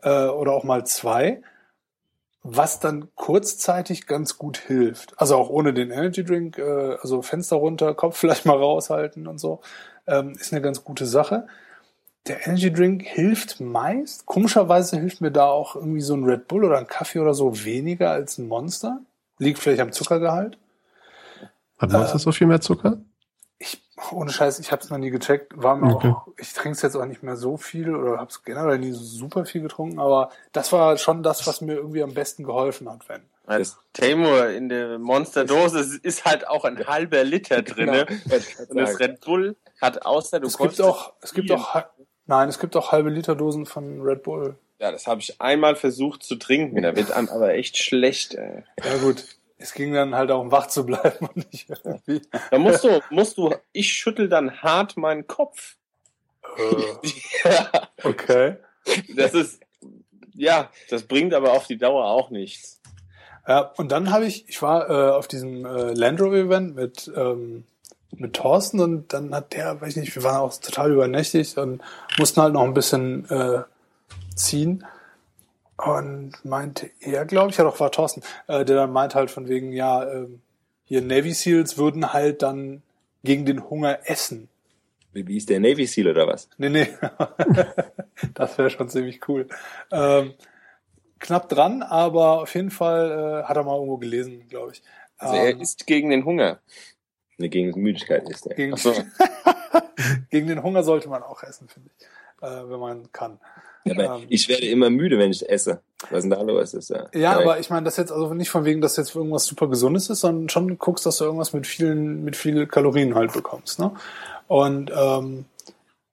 [0.02, 1.42] äh, oder auch mal zwei,
[2.42, 5.20] was dann kurzzeitig ganz gut hilft.
[5.20, 9.38] Also auch ohne den Energy Drink, äh, also Fenster runter, Kopf vielleicht mal raushalten und
[9.38, 9.60] so,
[10.06, 11.46] ähm, ist eine ganz gute Sache.
[12.26, 14.26] Der Energy Drink hilft meist.
[14.26, 17.64] Komischerweise hilft mir da auch irgendwie so ein Red Bull oder ein Kaffee oder so
[17.64, 19.00] weniger als ein Monster.
[19.38, 20.58] Liegt vielleicht am Zuckergehalt.
[21.78, 22.98] Hat Monster Äh, so viel mehr Zucker?
[24.12, 25.52] Ohne Scheiß, ich habe es noch nie gecheckt.
[25.60, 26.08] War mir Okay.
[26.08, 28.92] auch, ich trinke es jetzt auch nicht mehr so viel oder habe es generell nie
[28.92, 32.88] so super viel getrunken, aber das war schon das, was mir irgendwie am besten geholfen
[32.90, 33.22] hat, wenn.
[33.46, 38.06] Als Tamor in der Monsterdose ist- halt auch ein halber Liter drinne.
[38.24, 38.70] Genau.
[38.70, 41.82] Und das Red Bull hat außer du Es gibt auch, es gibt auch,
[42.26, 44.56] nein, es gibt auch halbe Liter Dosen von Red Bull.
[44.80, 46.82] Ja, das habe ich einmal versucht zu trinken.
[46.82, 48.34] Da wird einem aber echt schlecht.
[48.34, 48.62] Ey.
[48.84, 49.24] Ja gut,
[49.58, 52.22] es ging dann halt auch um wach zu bleiben und nicht irgendwie.
[52.50, 55.76] Da musst du, musst du, ich schüttel dann hart meinen Kopf.
[56.56, 57.08] Äh,
[57.44, 58.56] Ja, okay.
[59.16, 59.60] das ist,
[60.34, 62.80] ja, das bringt aber auf die Dauer auch nichts.
[63.46, 67.10] Ja, und dann habe ich, ich war äh, auf diesem äh, Land Rover Event mit
[67.16, 67.64] ähm,
[68.16, 71.82] mit Thorsten und dann hat der, weiß ich nicht, wir waren auch total übernächtigt und
[72.18, 73.62] mussten halt noch ein bisschen äh,
[74.34, 74.84] ziehen
[75.78, 79.48] und meinte er, glaube ich, ja doch war Thorsten, äh, der dann meint halt von
[79.48, 80.40] wegen, ja, ähm,
[80.84, 82.82] hier Navy Seals würden halt dann
[83.22, 84.48] gegen den Hunger essen.
[85.12, 86.48] Wie, wie ist der Navy Seal oder was?
[86.58, 86.88] Nee, nee.
[88.34, 89.48] das wäre schon ziemlich cool.
[89.90, 90.34] Ähm,
[91.18, 94.82] knapp dran, aber auf jeden Fall äh, hat er mal irgendwo gelesen, glaube ich.
[95.16, 96.60] Also er Ähm, ist gegen den Hunger.
[97.38, 98.56] Ne, gegen Müdigkeit ist der.
[98.56, 98.92] gegen, so.
[100.30, 102.06] gegen den Hunger sollte man auch essen, finde ich.
[102.42, 103.40] Äh, wenn man kann.
[103.90, 105.80] Aber ich werde immer müde, wenn ich esse.
[106.10, 106.74] Was denn da los?
[106.74, 109.44] Ist, ja, Ja, aber ich meine, das jetzt also nicht von wegen, dass jetzt irgendwas
[109.44, 113.32] super Gesundes ist, sondern schon guckst, dass du irgendwas mit vielen, mit viel Kalorien halt
[113.32, 113.78] bekommst.
[113.78, 113.92] Ne?
[114.46, 115.44] Und ähm,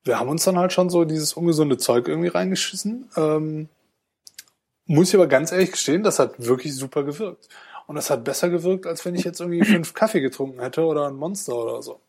[0.04, 3.10] wir haben uns dann halt schon so dieses ungesunde Zeug irgendwie reingeschissen.
[3.18, 3.70] Ähm,
[4.86, 7.50] muss ich aber ganz ehrlich gestehen, das hat wirklich super gewirkt.
[7.88, 11.08] Und das hat besser gewirkt, als wenn ich jetzt irgendwie fünf Kaffee getrunken hätte oder
[11.08, 12.00] ein Monster oder so.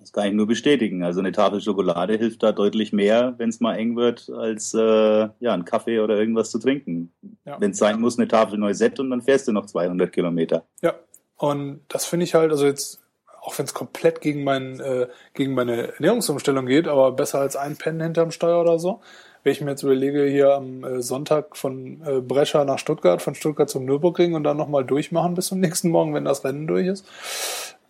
[0.00, 1.04] Das kann ich nur bestätigen.
[1.04, 4.80] Also eine Tafel Schokolade hilft da deutlich mehr, wenn es mal eng wird, als äh,
[4.80, 7.12] ja ein Kaffee oder irgendwas zu trinken.
[7.44, 7.60] Ja.
[7.60, 10.64] Wenn es sein muss, eine Tafel Neusett und dann fährst du noch 200 Kilometer.
[10.80, 10.94] Ja,
[11.36, 13.02] und das finde ich halt, also jetzt,
[13.42, 17.76] auch wenn es komplett gegen, mein, äh, gegen meine Ernährungsumstellung geht, aber besser als ein
[17.76, 19.00] Pennen hinterm Steuer oder so.
[19.42, 23.34] Wenn ich mir jetzt überlege, hier am äh, Sonntag von äh, Brescia nach Stuttgart, von
[23.34, 26.86] Stuttgart zum Nürburgring und dann nochmal durchmachen bis zum nächsten Morgen, wenn das Rennen durch
[26.86, 27.06] ist.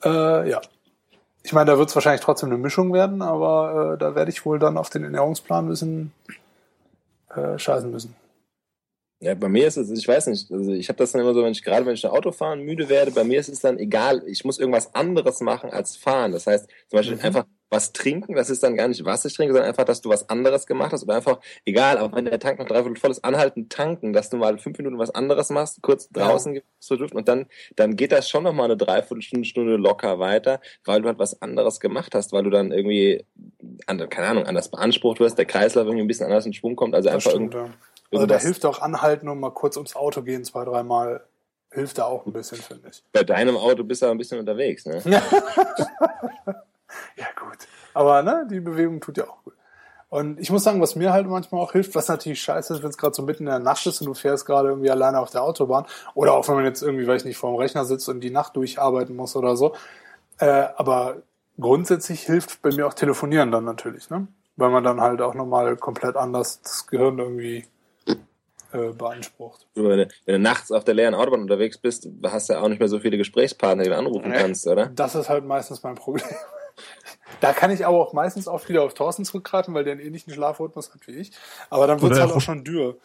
[0.05, 0.61] Äh, ja.
[1.42, 4.44] Ich meine, da wird es wahrscheinlich trotzdem eine Mischung werden, aber äh, da werde ich
[4.44, 6.12] wohl dann auf den Ernährungsplan ein bisschen
[7.35, 8.14] äh, scheißen müssen.
[9.23, 11.43] Ja, bei mir ist es, ich weiß nicht, also ich habe das dann immer so,
[11.43, 14.23] wenn ich gerade wenn ich Auto fahren müde werde, bei mir ist es dann egal,
[14.27, 16.33] ich muss irgendwas anderes machen als fahren.
[16.33, 17.23] Das heißt, zum Beispiel Mhm.
[17.25, 20.09] einfach was trinken, das ist dann gar nicht, was ich trinke, sondern einfach, dass du
[20.09, 23.23] was anderes gemacht hast oder einfach, egal, auch wenn der Tank noch dreiviertel voll ist,
[23.25, 27.29] anhalten, tanken, dass du mal fünf Minuten was anderes machst, kurz draußen zu dürfen und
[27.29, 31.19] dann, dann geht das schon noch mal eine Dreiviertelstunde, Stunde locker weiter, weil du halt
[31.21, 33.25] was anderes gemacht hast, weil du dann irgendwie,
[33.87, 37.09] keine Ahnung, anders beansprucht wirst, der Kreislauf irgendwie ein bisschen anders in Schwung kommt, also
[37.09, 37.75] Das einfach stimmt, irgend, ja.
[38.12, 41.25] Also da irgendwas- hilft auch anhalten und mal kurz ums Auto gehen, zwei, dreimal.
[41.73, 43.05] Hilft da auch ein bisschen, finde ich.
[43.12, 45.01] bei deinem Auto bist du aber ein bisschen unterwegs, ne?
[47.16, 47.59] Ja, gut.
[47.94, 49.55] Aber ne, die Bewegung tut ja auch gut.
[50.09, 52.90] Und ich muss sagen, was mir halt manchmal auch hilft, was natürlich scheiße ist, wenn
[52.90, 55.31] es gerade so mitten in der Nacht ist und du fährst gerade irgendwie alleine auf
[55.31, 58.09] der Autobahn oder auch wenn man jetzt irgendwie, weiß ich nicht, vor dem Rechner sitzt
[58.09, 59.77] und die Nacht durcharbeiten muss oder so.
[60.38, 61.18] Äh, aber
[61.61, 64.27] grundsätzlich hilft bei mir auch Telefonieren dann natürlich, ne?
[64.57, 67.66] Weil man dann halt auch nochmal komplett anders das Gehirn irgendwie
[68.73, 69.67] äh, beansprucht.
[69.75, 72.69] Wenn du, wenn du nachts auf der leeren Autobahn unterwegs bist, hast du ja auch
[72.69, 74.87] nicht mehr so viele Gesprächspartner, die du anrufen kannst, oder?
[74.87, 76.25] Das ist halt meistens mein Problem.
[77.41, 80.33] Da kann ich aber auch meistens auch wieder auf Thorsten zurückgreifen, weil der einen ähnlichen
[80.33, 81.33] Schlafrhythmus hat wie ich.
[81.69, 82.97] Aber dann wird's Oder halt er auch schon dürr.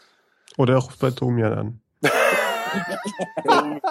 [0.57, 1.81] Oder er ruft bei Domian an.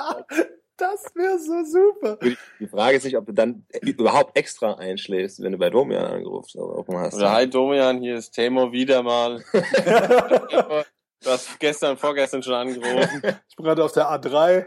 [0.77, 2.19] Das wäre so super.
[2.59, 6.57] Die Frage ist nicht, ob du dann überhaupt extra einschläfst, wenn du bei Domian angerufst
[6.57, 7.15] hast.
[7.15, 9.45] Oder hi Domian, hier ist Tamo wieder mal.
[11.25, 13.23] du hast gestern, vorgestern schon angerufen.
[13.49, 14.67] Ich bin gerade auf der A3.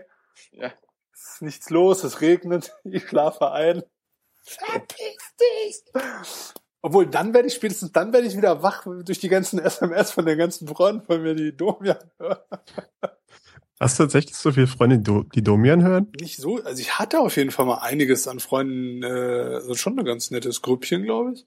[0.51, 0.73] Ja.
[1.13, 3.83] Es ist nichts los, es regnet, ich schlafe ein.
[4.43, 5.83] Verpiss dich!
[6.81, 10.25] Obwohl, dann werde ich spätestens, dann werde ich wieder wach durch die ganzen SMS von
[10.25, 12.37] den ganzen Freunden von mir, die Domian hören.
[13.79, 16.11] Hast du tatsächlich so viele Freunde, die die Domian hören?
[16.19, 19.99] Nicht so, also ich hatte auf jeden Fall mal einiges an Freunden, äh, also schon
[19.99, 21.45] ein ganz nettes Grüppchen, glaube ich.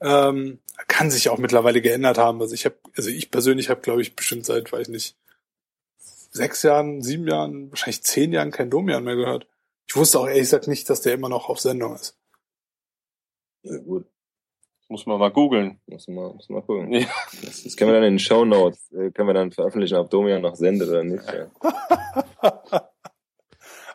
[0.00, 2.40] Ähm, kann sich auch mittlerweile geändert haben.
[2.40, 5.16] Also ich habe, also ich persönlich habe, glaube ich, bestimmt seit, weiß nicht,
[6.30, 9.46] sechs Jahren, sieben Jahren, wahrscheinlich zehn Jahren kein Domian mehr gehört.
[9.86, 12.16] Ich wusste auch ehrlich gesagt nicht, dass der immer noch auf Sendung ist.
[13.62, 14.06] Ja, gut.
[14.88, 15.80] Muss man mal googeln.
[15.86, 16.92] Muss man, muss man gucken.
[16.92, 17.06] Ja.
[17.42, 20.10] Das, das können wir dann in den Show Notes, äh, können wir dann veröffentlichen, ob
[20.10, 21.24] Domian noch sendet oder nicht.
[21.26, 22.89] Ja.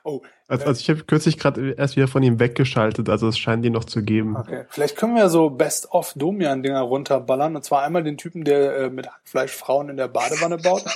[0.06, 3.66] oh, Also, also ich habe kürzlich gerade erst wieder von ihm weggeschaltet, also es scheint
[3.66, 4.38] ihn noch zu geben.
[4.38, 4.66] okay.
[4.70, 7.56] Vielleicht können wir so Best-of Domian-Dinger runterballern.
[7.56, 10.86] Und zwar einmal den Typen, der äh, mit Hackfleisch Frauen in der Badewanne baut.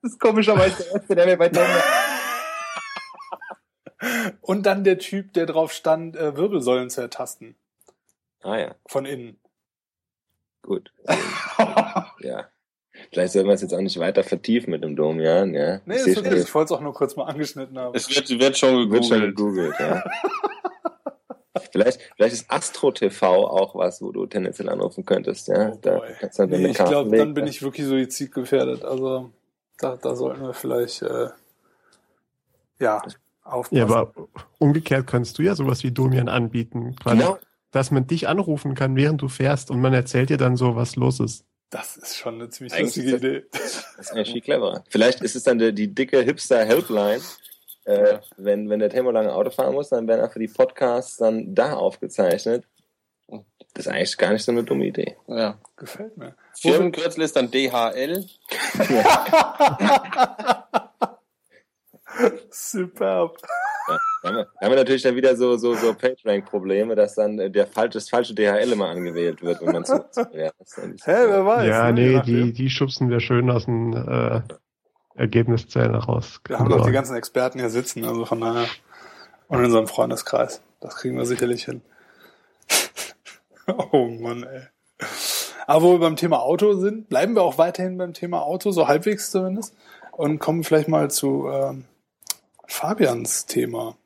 [0.00, 1.82] Das ist komischerweise der Erste, der mir bei Domian...
[4.40, 7.56] Und dann der Typ, der drauf stand, äh, Wirbelsäulen zu ertasten.
[8.42, 9.40] Ah ja, Von innen.
[10.62, 10.92] gut.
[12.20, 12.48] ja.
[13.12, 15.80] Vielleicht sollten wir es jetzt auch nicht weiter vertiefen mit dem Domian, ja.
[15.84, 16.30] Nee, Ich ist seh okay.
[16.30, 17.94] schon, Ich wollte es auch nur kurz mal angeschnitten haben.
[17.94, 19.36] Es wird, wird schon Wird schon gegoogelt.
[19.36, 20.04] gegoogelt, ja.
[21.72, 25.72] vielleicht, vielleicht ist Astro TV auch was, wo du tendenziell anrufen könntest, ja.
[25.72, 28.84] Oh da kannst du dann Nee, ich glaube, dann bin ich wirklich suizidgefährdet.
[28.84, 29.30] Also
[29.78, 31.28] da, da sollten wir vielleicht äh,
[32.80, 33.02] ja
[33.44, 33.76] aufpassen.
[33.76, 34.12] Ja, aber
[34.58, 36.96] umgekehrt kannst du ja sowas wie Domian anbieten.
[36.96, 37.38] Quasi, Genau.
[37.70, 40.96] Dass man dich anrufen kann, während du fährst und man erzählt dir dann so, was
[40.96, 41.44] los ist.
[41.70, 43.46] Das ist schon eine ziemlich Eigentlich lustige Idee.
[43.52, 44.84] Das ist eigentlich viel cleverer.
[44.88, 47.22] Vielleicht ist es dann die, die dicke Hipster-Helpline.
[47.84, 51.54] Äh, wenn, wenn der Timo lange Auto fahren muss, dann werden einfach die Podcasts dann
[51.54, 52.64] da aufgezeichnet.
[53.74, 55.16] Das ist eigentlich gar nicht so eine dumme Idee.
[55.26, 55.58] Ja.
[55.76, 56.34] Gefällt mir.
[56.54, 58.26] Firmenkürzel ist dann DHL.
[62.50, 63.38] Superb.
[63.88, 67.14] Ja, da haben, wir, da haben wir natürlich dann wieder so, so, so PageRank-Probleme, dass
[67.14, 70.04] dann äh, der falsche, das falsche DHL immer angewählt wird, wenn man zu.
[70.32, 71.66] Ja, Hä, wer weiß?
[71.68, 71.92] ja, ne?
[71.92, 74.42] Nee, die, die schubsen wir schön aus den äh,
[75.14, 76.40] Ergebniszellen raus.
[76.46, 78.66] Wir haben doch die ganzen Experten hier sitzen, also von daher.
[79.48, 80.60] Und in unserem Freundeskreis.
[80.80, 81.80] Das kriegen wir sicherlich hin.
[83.92, 84.62] oh Mann, ey.
[85.66, 88.88] Aber wo wir beim Thema Auto sind, bleiben wir auch weiterhin beim Thema Auto, so
[88.88, 89.74] halbwegs zumindest.
[90.12, 91.84] Und kommen vielleicht mal zu ähm,
[92.68, 93.96] Fabians Thema.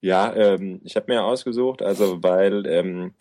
[0.00, 3.14] Ja, ähm, ich habe mir ausgesucht, also weil, ähm,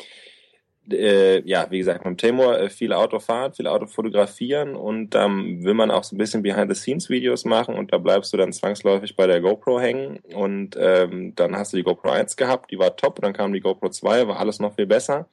[0.90, 5.64] äh, ja, wie gesagt, beim Timor äh, viel Auto fahren, viel Auto fotografieren und dann
[5.64, 9.28] will man auch so ein bisschen Behind-the-Scenes-Videos machen und da bleibst du dann zwangsläufig bei
[9.28, 13.20] der GoPro hängen und ähm, dann hast du die GoPro 1 gehabt, die war top,
[13.22, 15.28] dann kam die GoPro 2, war alles noch viel besser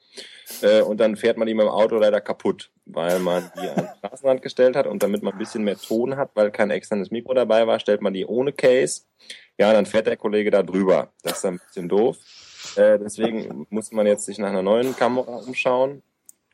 [0.61, 3.75] äh, und dann fährt man die mit dem Auto leider kaputt, weil man die an
[3.75, 7.11] den Straßenrand gestellt hat und damit man ein bisschen mehr Ton hat, weil kein externes
[7.11, 9.03] Mikro dabei war, stellt man die ohne Case
[9.57, 11.11] ja, dann fährt der Kollege da drüber.
[11.21, 12.17] Das ist ein bisschen doof.
[12.75, 16.01] Äh, deswegen muss man jetzt sich nach einer neuen Kamera umschauen.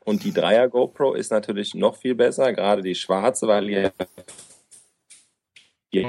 [0.04, 3.92] Und die Dreier GoPro ist natürlich noch viel besser, gerade die schwarze, weil hier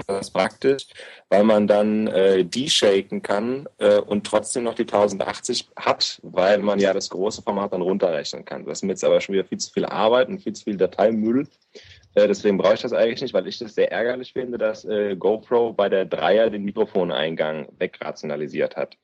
[0.06, 0.86] das praktisch,
[1.28, 6.58] weil man dann äh, die shaken kann äh, und trotzdem noch die 1080 hat, weil
[6.58, 8.64] man ja das große Format dann runterrechnen kann.
[8.66, 10.76] Das ist mir jetzt aber schon wieder viel zu viel Arbeit und viel zu viel
[10.76, 11.46] Dateimüll.
[12.14, 15.16] Äh, deswegen brauche ich das eigentlich nicht, weil ich das sehr ärgerlich finde, dass äh,
[15.16, 18.96] GoPro bei der Dreier den Mikrofoneingang wegrationalisiert hat.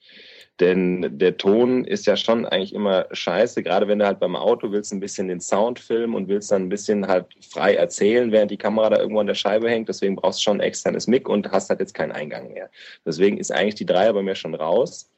[0.61, 4.73] Denn der Ton ist ja schon eigentlich immer scheiße, gerade wenn du halt beim Auto
[4.73, 8.51] willst ein bisschen den Sound filmen und willst dann ein bisschen halt frei erzählen, während
[8.51, 9.89] die Kamera da irgendwo an der Scheibe hängt.
[9.89, 12.71] Deswegen brauchst du schon ein externes Mic und hast halt jetzt keinen Eingang mehr.
[13.05, 15.11] Deswegen ist eigentlich die Dreier bei mir schon raus.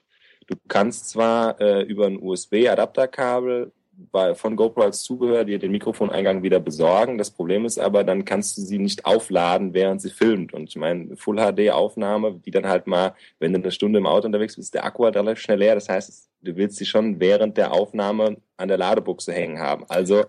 [0.48, 3.70] Du kannst zwar äh, über ein USB-Adapterkabel
[4.12, 7.18] bei, von GoPro als Zubehör dir den Mikrofoneingang wieder besorgen.
[7.18, 10.54] Das Problem ist aber, dann kannst du sie nicht aufladen, während sie filmt.
[10.54, 14.56] Und ich meine, Full-HD-Aufnahme, die dann halt mal, wenn du eine Stunde im Auto unterwegs
[14.56, 15.74] bist, ist der Akku halt relativ schnell leer.
[15.74, 19.84] Das heißt, du willst sie schon während der Aufnahme an der Ladebuchse hängen haben.
[19.88, 20.24] Also,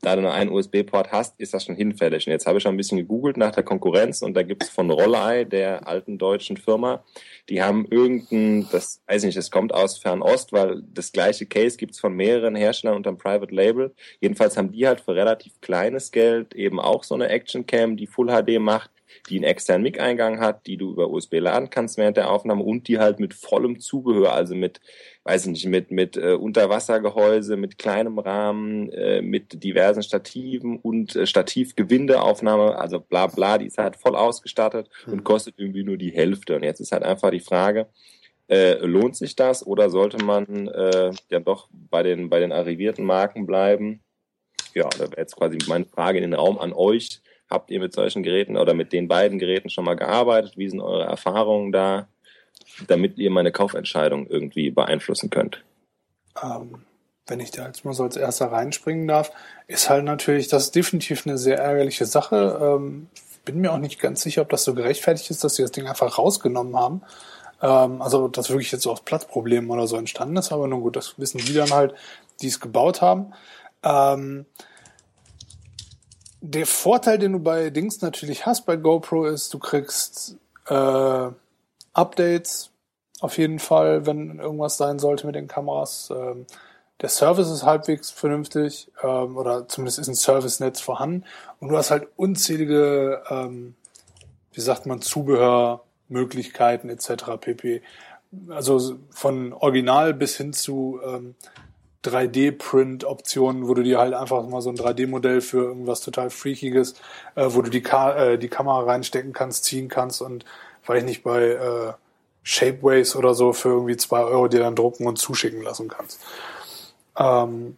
[0.00, 2.26] da du nur einen USB-Port hast, ist das schon hinfällig.
[2.26, 4.68] Und jetzt habe ich schon ein bisschen gegoogelt nach der Konkurrenz und da gibt es
[4.68, 7.04] von Rollei, der alten deutschen Firma,
[7.48, 11.76] die haben irgendein, das weiß ich nicht, das kommt aus Fernost, weil das gleiche Case
[11.76, 13.94] gibt's von mehreren Herstellern unter einem Private Label.
[14.20, 18.06] Jedenfalls haben die halt für relativ kleines Geld eben auch so eine Action Cam, die
[18.06, 18.90] Full HD macht,
[19.28, 22.88] die einen externen Mic-Eingang hat, die du über USB laden kannst während der Aufnahme und
[22.88, 24.80] die halt mit vollem Zubehör, also mit,
[25.24, 31.16] weiß ich nicht, mit, mit äh, Unterwassergehäuse, mit kleinem Rahmen, äh, mit diversen Stativen und
[31.16, 36.12] äh, Stativgewindeaufnahme, also bla bla, die ist halt voll ausgestattet und kostet irgendwie nur die
[36.12, 36.56] Hälfte.
[36.56, 37.88] Und jetzt ist halt einfach die Frage,
[38.48, 43.04] äh, lohnt sich das oder sollte man äh, ja doch bei den, bei den arrivierten
[43.04, 44.02] Marken bleiben?
[44.74, 47.22] Ja, da wäre jetzt quasi meine Frage in den Raum an euch.
[47.50, 50.56] Habt ihr mit solchen Geräten oder mit den beiden Geräten schon mal gearbeitet?
[50.56, 52.08] Wie sind eure Erfahrungen da,
[52.88, 55.62] damit ihr meine Kaufentscheidung irgendwie beeinflussen könnt?
[56.42, 56.84] Ähm,
[57.26, 59.30] wenn ich da jetzt mal so als erster reinspringen darf,
[59.66, 62.58] ist halt natürlich, das ist definitiv eine sehr ärgerliche Sache.
[62.60, 63.08] Ähm,
[63.44, 65.86] bin mir auch nicht ganz sicher, ob das so gerechtfertigt ist, dass sie das Ding
[65.86, 67.02] einfach rausgenommen haben.
[67.62, 70.96] Ähm, also, dass wirklich jetzt so aus Platzproblemen oder so entstanden ist, aber nun gut,
[70.96, 71.94] das wissen die dann halt,
[72.40, 73.32] die es gebaut haben.
[73.82, 74.46] Ähm,
[76.46, 80.36] der Vorteil, den du bei Dings natürlich hast bei GoPro, ist, du kriegst
[80.68, 81.28] äh,
[81.94, 82.70] Updates
[83.20, 86.12] auf jeden Fall, wenn irgendwas sein sollte mit den Kameras.
[86.14, 86.44] Ähm,
[87.00, 91.24] der Service ist halbwegs vernünftig ähm, oder zumindest ist ein Service-Netz vorhanden
[91.60, 93.74] und du hast halt unzählige, ähm,
[94.52, 97.38] wie sagt man, Zubehörmöglichkeiten etc.
[97.40, 97.80] pp.
[98.50, 101.36] Also von Original bis hin zu ähm,
[102.04, 106.94] 3D-Print-Optionen, wo du dir halt einfach mal so ein 3D-Modell für irgendwas total Freakiges,
[107.34, 110.44] äh, wo du die, Ka äh, die Kamera reinstecken kannst, ziehen kannst und
[110.86, 111.92] weil ich nicht bei äh,
[112.42, 116.20] Shapeways oder so für irgendwie zwei Euro dir dann drucken und zuschicken lassen kannst.
[117.18, 117.76] Ähm,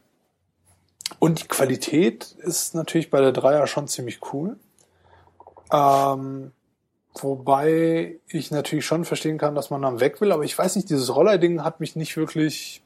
[1.19, 4.57] und die Qualität ist natürlich bei der Dreier schon ziemlich cool.
[5.73, 6.53] Ähm,
[7.15, 10.91] wobei ich natürlich schon verstehen kann, dass man dann weg will, aber ich weiß nicht,
[10.91, 12.83] dieses Roller-Ding hat mich nicht wirklich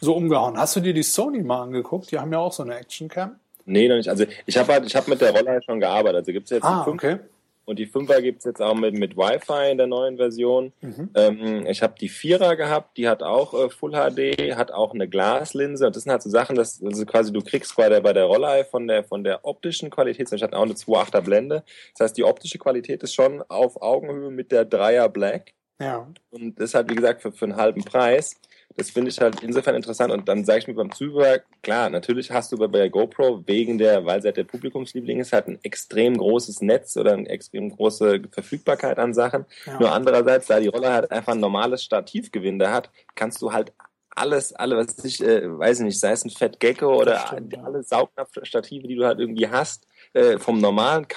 [0.00, 0.56] so umgehauen.
[0.58, 2.10] Hast du dir die Sony mal angeguckt?
[2.10, 3.36] Die haben ja auch so eine Action-Cam.
[3.66, 4.08] Nee, noch nicht.
[4.08, 6.16] Also ich habe halt, ich habe mit der Roller schon gearbeitet.
[6.20, 7.18] Also gibt's jetzt Ah, okay.
[7.66, 10.72] und die Fünfer gibt's jetzt auch mit, mit Wi-Fi in der neuen Version.
[10.80, 11.10] Mhm.
[11.14, 15.06] Ähm, ich habe die Vierer gehabt, die hat auch äh, Full HD, hat auch eine
[15.08, 18.12] Glaslinse und das sind halt so Sachen, dass also quasi du kriegst bei der bei
[18.12, 21.62] der Rollei von der von der optischen Qualität, zum Beispiel hat auch eine 2.8er Blende.
[21.96, 26.06] Das heißt, die optische Qualität ist schon auf Augenhöhe mit der Dreier Black Ja.
[26.30, 28.36] und das halt wie gesagt für, für einen halben Preis.
[28.76, 32.30] Das finde ich halt insofern interessant und dann sage ich mir beim Zubehör, klar, natürlich
[32.30, 35.48] hast du bei, bei der GoPro wegen der, weil sie halt der Publikumsliebling ist, halt
[35.48, 39.44] ein extrem großes Netz oder eine extrem große Verfügbarkeit an Sachen.
[39.66, 39.78] ja.
[39.80, 43.72] Nur andererseits, da die Roller halt einfach ein normales Stativgewinde hat, kannst du halt
[44.14, 47.54] alles, alle, was ich, äh, weiß ich nicht, sei es ein Fett Gecko oder stimmt,
[47.54, 47.62] ja.
[47.62, 51.08] alle Saugnapfstative, die du halt irgendwie hast, äh, vom normalen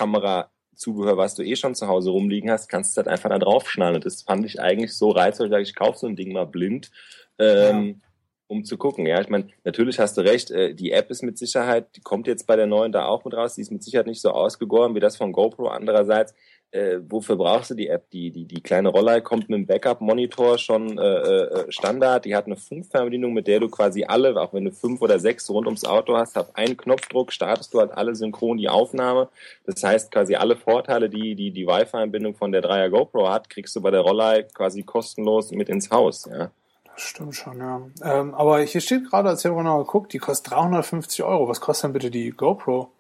[0.74, 3.96] Kamerazubehör, was du eh schon zu Hause rumliegen hast, kannst du halt einfach da draufschnallen.
[3.96, 6.46] Und das fand ich eigentlich so reizvoll, ich sage, ich kaufe so ein Ding mal
[6.46, 6.92] blind,
[7.40, 8.02] ähm,
[8.48, 9.06] um zu gucken.
[9.06, 12.28] Ja, ich meine, natürlich hast du recht, äh, die App ist mit Sicherheit, die kommt
[12.28, 14.96] jetzt bei der neuen da auch mit raus, die ist mit Sicherheit nicht so ausgegoren
[14.96, 15.68] wie das von GoPro.
[15.68, 16.34] Andererseits,
[16.74, 18.10] äh, wofür brauchst du die App?
[18.10, 22.26] Die, die, die kleine Roller kommt mit dem Backup-Monitor schon äh, äh, Standard.
[22.26, 25.50] Die hat eine Funkfernbedienung, mit der du quasi alle, auch wenn du fünf oder sechs
[25.50, 29.30] rund ums Auto hast, auf einen Knopfdruck startest du halt alle synchron die Aufnahme.
[29.66, 33.76] Das heißt, quasi alle Vorteile, die die, die Wi-Fi-Anbindung von der Dreier GoPro hat, kriegst
[33.76, 36.28] du bei der Roller quasi kostenlos mit ins Haus.
[36.32, 36.50] Ja.
[36.86, 37.82] Das stimmt schon, ja.
[38.04, 41.48] Ähm, aber hier steht gerade, als ich habe noch geguckt, die kostet 350 Euro.
[41.48, 42.92] Was kostet denn bitte die GoPro?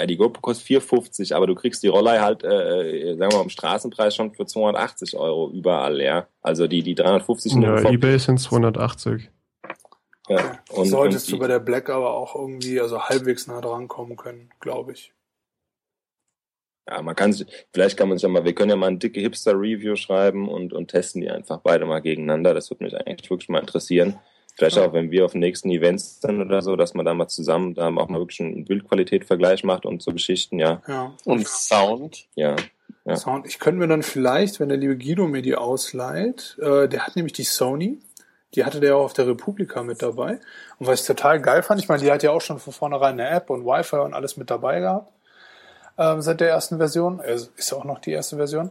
[0.00, 3.42] Ja, die GoPro kostet 4,50, aber du kriegst die Rollei halt, äh, sagen wir mal,
[3.42, 6.26] im Straßenpreis schon für 280 Euro überall, ja.
[6.40, 9.30] Also die, die 350 Ja, vom- eBay sind 280.
[10.28, 10.58] ja.
[10.70, 14.16] Und, Solltest und du bei der Black aber auch irgendwie, also halbwegs nah dran kommen
[14.16, 15.12] können, glaube ich.
[16.88, 18.98] ja, man kann sich, vielleicht kann man sich ja mal, wir können ja mal ein
[18.98, 22.54] dicke Hipster-Review schreiben und, und testen die einfach beide mal gegeneinander.
[22.54, 24.18] Das würde mich eigentlich wirklich mal interessieren.
[24.56, 24.86] Vielleicht Ja.
[24.86, 27.74] auch, wenn wir auf den nächsten Events sind oder so, dass man da mal zusammen,
[27.74, 31.12] da auch mal wirklich einen Bildqualität-Vergleich macht und so Geschichten, ja, Ja.
[31.24, 32.26] Und Sound.
[32.34, 32.56] ja.
[33.04, 33.16] Ja.
[33.16, 33.46] Sound.
[33.46, 37.16] Ich könnte mir dann vielleicht, wenn der liebe Guido mir die ausleiht, äh, der hat
[37.16, 37.98] nämlich die Sony,
[38.54, 40.38] die hatte der auch auf der Republika mit dabei.
[40.78, 43.18] Und was ich total geil fand, ich meine, die hat ja auch schon von vornherein
[43.18, 45.10] eine App und Wi-Fi und alles mit dabei gehabt.
[45.98, 47.20] Ähm, seit der ersten Version.
[47.20, 48.70] Also ist ja auch noch die erste Version.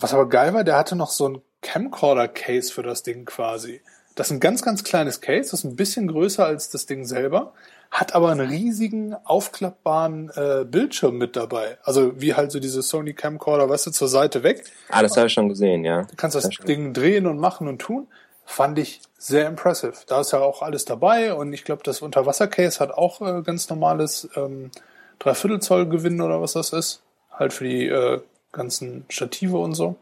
[0.00, 3.80] Was aber geil war, der hatte noch so ein Camcorder-Case für das Ding quasi.
[4.14, 7.04] Das ist ein ganz, ganz kleines Case, das ist ein bisschen größer als das Ding
[7.04, 7.52] selber,
[7.90, 11.78] hat aber einen riesigen aufklappbaren äh, Bildschirm mit dabei.
[11.82, 14.64] Also wie halt so diese Sony Camcorder, weißt du, zur Seite weg.
[14.90, 16.02] Ah, das habe ich schon gesehen, ja.
[16.02, 16.68] Du kannst das stimmt.
[16.68, 18.06] Ding drehen und machen und tun.
[18.44, 19.94] Fand ich sehr impressive.
[20.06, 23.70] Da ist ja auch alles dabei und ich glaube, das Unterwasser-Case hat auch äh, ganz
[23.70, 24.70] normales ähm,
[25.18, 27.02] Dreiviertel Zoll Gewinn oder was das ist.
[27.30, 29.96] Halt für die äh, ganzen Stative und so.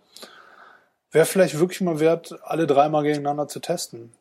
[1.12, 4.12] Wäre vielleicht wirklich mal wert, alle dreimal gegeneinander zu testen.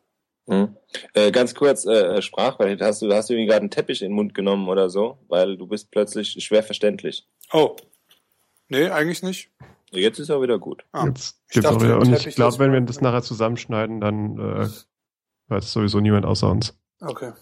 [0.48, 0.76] Hm.
[1.14, 4.16] Äh, ganz kurz, äh, Sprachqualität, hast du, hast du irgendwie gerade einen Teppich in den
[4.16, 5.18] Mund genommen oder so?
[5.28, 7.28] Weil du bist plötzlich schwer verständlich.
[7.52, 7.76] Oh.
[8.68, 9.50] Nee, eigentlich nicht.
[9.92, 10.84] Jetzt ist er wieder gut.
[10.92, 11.06] Ah.
[11.06, 11.98] Jetzt Ich dachte, wieder.
[11.98, 14.68] Und ich glaube, wenn wir- wir das nachher zusammenschneiden, dann äh,
[15.48, 16.76] weiß sowieso niemand außer uns.
[17.00, 17.32] Okay.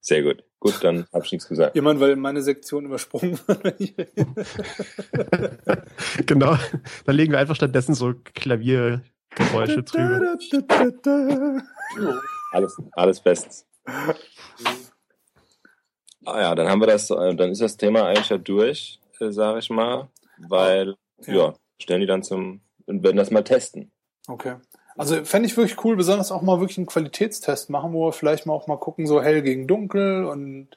[0.00, 0.44] Sehr gut.
[0.62, 1.74] Gut, dann hab ich nichts gesagt.
[1.74, 3.64] Jemand, weil meine Sektion übersprungen wird.
[6.26, 6.56] genau.
[7.04, 10.36] Dann legen wir einfach stattdessen so Klaviergeräusche drüber.
[12.52, 13.66] Alles, alles bestens.
[16.24, 19.32] Ah ja, dann haben wir das, äh, dann ist das Thema eigentlich ja durch, äh,
[19.32, 20.94] sage ich mal, weil,
[21.26, 21.34] Ja.
[21.34, 21.54] ja.
[21.80, 23.90] stellen die dann zum, und werden das mal testen.
[24.28, 24.54] Okay.
[24.96, 28.46] Also fände ich wirklich cool, besonders auch mal wirklich einen Qualitätstest machen, wo wir vielleicht
[28.46, 30.68] mal auch mal gucken, so hell gegen dunkel und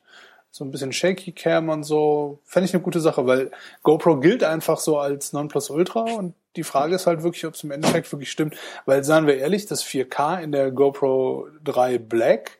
[0.52, 2.40] so ein bisschen Shaky Cam und so.
[2.46, 3.52] Fände ich eine gute Sache, weil
[3.84, 7.72] GoPro gilt einfach so als Nonplusultra und die Frage ist halt wirklich, ob es im
[7.72, 8.56] Endeffekt wirklich stimmt.
[8.86, 12.60] Weil, sagen wir ehrlich, das 4K in der GoPro 3 Black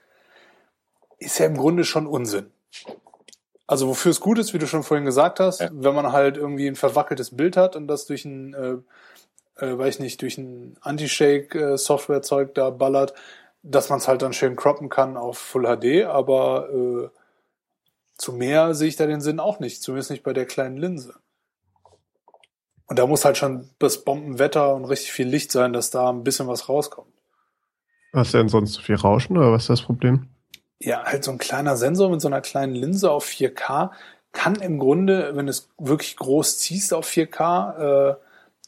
[1.20, 2.48] ist ja im Grunde schon Unsinn.
[3.68, 5.70] Also wofür es gut ist, wie du schon vorhin gesagt hast, Ja.
[5.72, 8.76] wenn man halt irgendwie ein verwackeltes Bild hat und das durch ein, äh,
[9.58, 13.14] äh, weiß ich nicht, durch ein Anti-Shake-Software-Zeug da ballert,
[13.64, 17.10] dass man es halt dann schön croppen kann auf Full HD, aber äh,
[18.18, 21.16] zu mehr sehe ich da den Sinn auch nicht, zumindest nicht bei der kleinen Linse.
[22.88, 26.24] Und da muss halt schon das Bombenwetter und richtig viel Licht sein, dass da ein
[26.24, 27.12] bisschen was rauskommt.
[28.14, 30.30] Hast du denn sonst so viel Rauschen oder was ist das Problem?
[30.80, 33.92] Ja, halt so ein kleiner Sensor mit so einer kleinen Linse auf 4K
[34.32, 38.16] kann im Grunde, wenn du es wirklich groß ziehst auf 4K äh,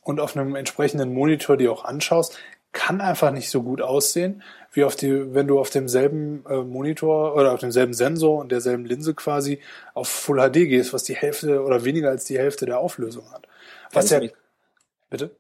[0.08, 2.40] und auf einem entsprechenden Monitor dir auch anschaust,
[2.72, 4.42] kann einfach nicht so gut aussehen,
[4.72, 8.86] wie auf die, wenn du auf demselben äh, Monitor oder auf demselben Sensor und derselben
[8.86, 9.60] Linse quasi
[9.94, 13.48] auf Full HD gehst, was die Hälfte oder weniger als die Hälfte der Auflösung hat.
[13.92, 14.22] Was ja,
[15.10, 15.36] bitte?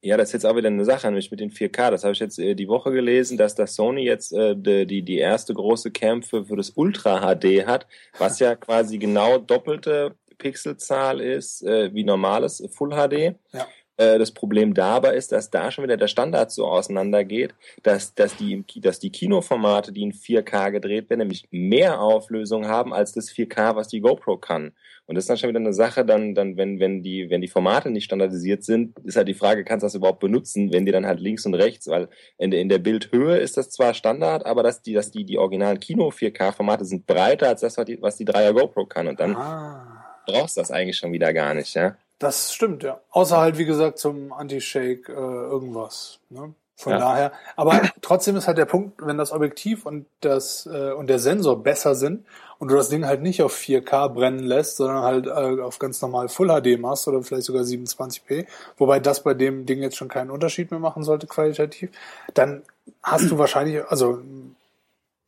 [0.00, 1.90] Ja, das ist jetzt auch wieder eine Sache, nämlich mit den 4K.
[1.90, 5.02] Das habe ich jetzt äh, die Woche gelesen, dass das Sony jetzt äh, die, die,
[5.02, 7.88] die erste große Cam für, für das Ultra HD hat,
[8.18, 13.34] was ja quasi genau doppelte Pixelzahl ist äh, wie normales Full HD.
[13.52, 13.66] Ja.
[13.96, 18.36] Äh, das Problem dabei ist, dass da schon wieder der Standard so auseinandergeht, dass, dass,
[18.36, 23.30] die, dass die Kinoformate, die in 4K gedreht werden, nämlich mehr Auflösung haben als das
[23.30, 24.72] 4K, was die GoPro kann.
[25.06, 27.48] Und das ist dann schon wieder eine Sache, dann, dann, wenn, wenn die, wenn die
[27.48, 30.92] Formate nicht standardisiert sind, ist halt die Frage, kannst du das überhaupt benutzen, wenn die
[30.92, 34.46] dann halt links und rechts, weil in der, in der Bildhöhe ist das zwar Standard,
[34.46, 38.00] aber dass die, dass die, die originalen Kino 4K-Formate sind breiter als das, was die,
[38.00, 39.06] was die 3er GoPro kann.
[39.06, 40.06] Und dann Ah.
[40.26, 41.96] brauchst du das eigentlich schon wieder gar nicht, ja.
[42.18, 43.00] Das stimmt, ja.
[43.10, 46.20] Außer halt, wie gesagt, zum Anti-Shake äh, irgendwas.
[46.30, 46.54] Ne?
[46.76, 46.98] Von Ja.
[46.98, 47.32] daher.
[47.56, 51.62] Aber trotzdem ist halt der Punkt, wenn das Objektiv und das äh, und der Sensor
[51.62, 52.24] besser sind
[52.58, 56.00] und du das Ding halt nicht auf 4K brennen lässt, sondern halt äh, auf ganz
[56.02, 58.46] normal Full HD machst oder vielleicht sogar 27p,
[58.76, 61.90] wobei das bei dem Ding jetzt schon keinen Unterschied mehr machen sollte qualitativ,
[62.34, 62.62] dann
[63.02, 64.20] hast du wahrscheinlich, also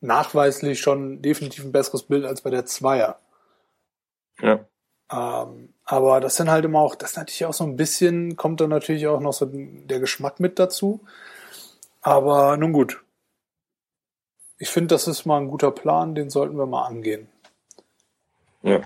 [0.00, 3.18] nachweislich schon definitiv ein besseres Bild als bei der Zweier.
[4.40, 4.60] Ja.
[5.10, 8.60] Ähm, aber das sind halt immer auch, das ist natürlich auch so ein bisschen, kommt
[8.60, 11.00] dann natürlich auch noch so der Geschmack mit dazu.
[12.02, 13.02] Aber nun gut.
[14.58, 17.28] Ich finde, das ist mal ein guter Plan, den sollten wir mal angehen.
[18.62, 18.76] Ja.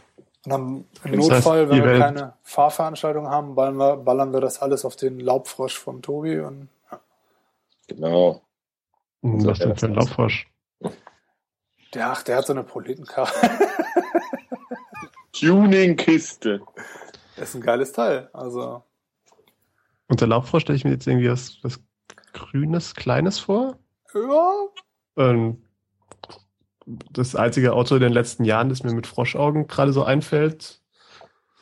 [0.45, 3.97] Und dann im Das heißt, Notfall, wenn ihr wir werdet- keine Fahrveranstaltung haben, ballern wir,
[3.99, 7.01] ballern wir das alles auf den Laubfrosch von Tobi und ja.
[7.89, 8.41] Genau.
[9.23, 10.49] Hm, So, Was denn für ein Laubfrosch?
[11.95, 13.31] der, ach, der hat so eine Proletenkarre.
[15.33, 16.61] Tuning-Kiste.
[17.37, 18.29] Das ist ein geiles Teil.
[18.33, 18.83] Also,
[20.09, 21.81] Unter Laubfrosch stelle ich mir jetzt irgendwie was, was
[22.33, 23.79] Grünes, Kleines vor.
[24.15, 24.67] ja,
[25.17, 25.63] Ähm,
[26.87, 30.81] das einzige Auto in den letzten Jahren, das mir mit Froschaugen gerade so einfällt.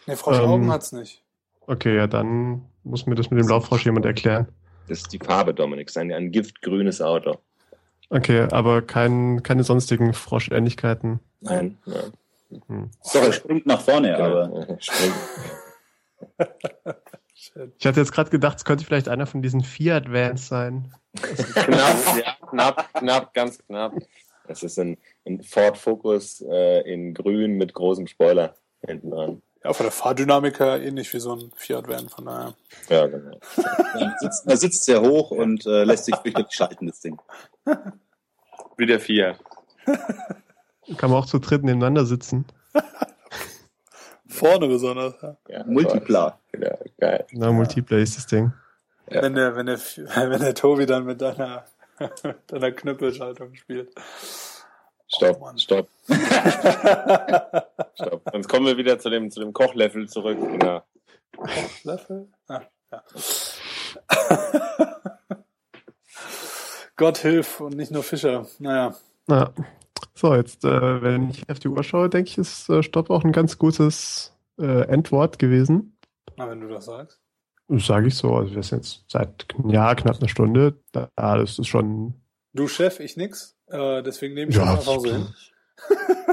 [0.07, 1.23] ne, Froschaugen Ähm, hat's nicht.
[1.67, 4.49] Okay, ja, dann muss mir das mit dem Laubfrosch jemand erklären.
[4.89, 5.89] Das ist die Farbe, Dominik.
[5.89, 7.39] Das ist ein, ein giftgrünes Auto.
[8.09, 11.21] Okay, aber kein, keine sonstigen Froschähnlichkeiten.
[11.41, 11.77] Nein.
[11.85, 11.95] Ja.
[12.51, 12.91] Hm.
[13.13, 14.79] Doch, er springt nach vorne, aber Genau.
[14.81, 15.15] Springt.
[17.79, 20.93] Ich hatte jetzt gerade gedacht, es könnte vielleicht einer von diesen Fiat Vans sein.
[21.15, 23.95] Knapp, ja, knapp, knapp, ganz knapp.
[24.47, 24.97] Das ist ein,
[25.27, 29.43] ein Ford Focus äh, in grün mit großem Spoiler hinten dran.
[29.65, 32.55] Ja, von der Fahrdynamik her ähnlich wie so ein Fiat-Van, von daher.
[32.89, 33.39] Ja, genau.
[33.95, 37.21] er sitzt, er sitzt sehr hoch und äh, lässt sich fürchterlich schalten, das Ding.
[38.77, 39.39] Wie der Fiat.
[40.97, 42.45] Kann man auch zu dritt nebeneinander sitzen.
[44.29, 45.37] Vorne besonders, ja.
[45.49, 46.39] Ja, Multiplar.
[46.59, 47.27] Ja, geil.
[47.33, 48.53] Na, Multiplayer ist das Ding.
[49.11, 49.23] Ja.
[49.23, 49.79] Wenn der, wenn der,
[50.31, 51.65] wenn der Tobi dann mit deiner,
[52.47, 53.91] deiner Knüppelschaltung spielt.
[55.11, 55.59] Stopp, Oh, Mann.
[55.59, 55.89] stopp,
[57.95, 58.23] stopp.
[58.31, 60.39] Sonst kommen wir wieder zu dem, zu dem Kochlevel zurück.
[60.39, 60.83] Genau.
[61.85, 62.29] Löffel?
[62.49, 62.61] Ah,
[62.93, 63.03] ja.
[66.97, 68.47] Gott hilf und nicht nur Fischer.
[68.59, 68.95] Naja.
[69.27, 69.53] Na,
[70.15, 73.25] so, jetzt, äh, wenn ich auf die Uhr schaue, denke ich, ist äh, Stopp auch
[73.25, 75.97] ein ganz gutes äh, Endwort gewesen.
[76.37, 77.21] Na, wenn du das sagst.
[77.69, 78.35] Das sage ich so.
[78.35, 80.81] Also wir sind jetzt seit ja, knapp einer Stunde.
[80.93, 82.15] Da, das ist schon.
[82.55, 83.57] Du Chef, ich nix.
[83.67, 85.27] Äh, deswegen nehme ich Ja, einfach so hin.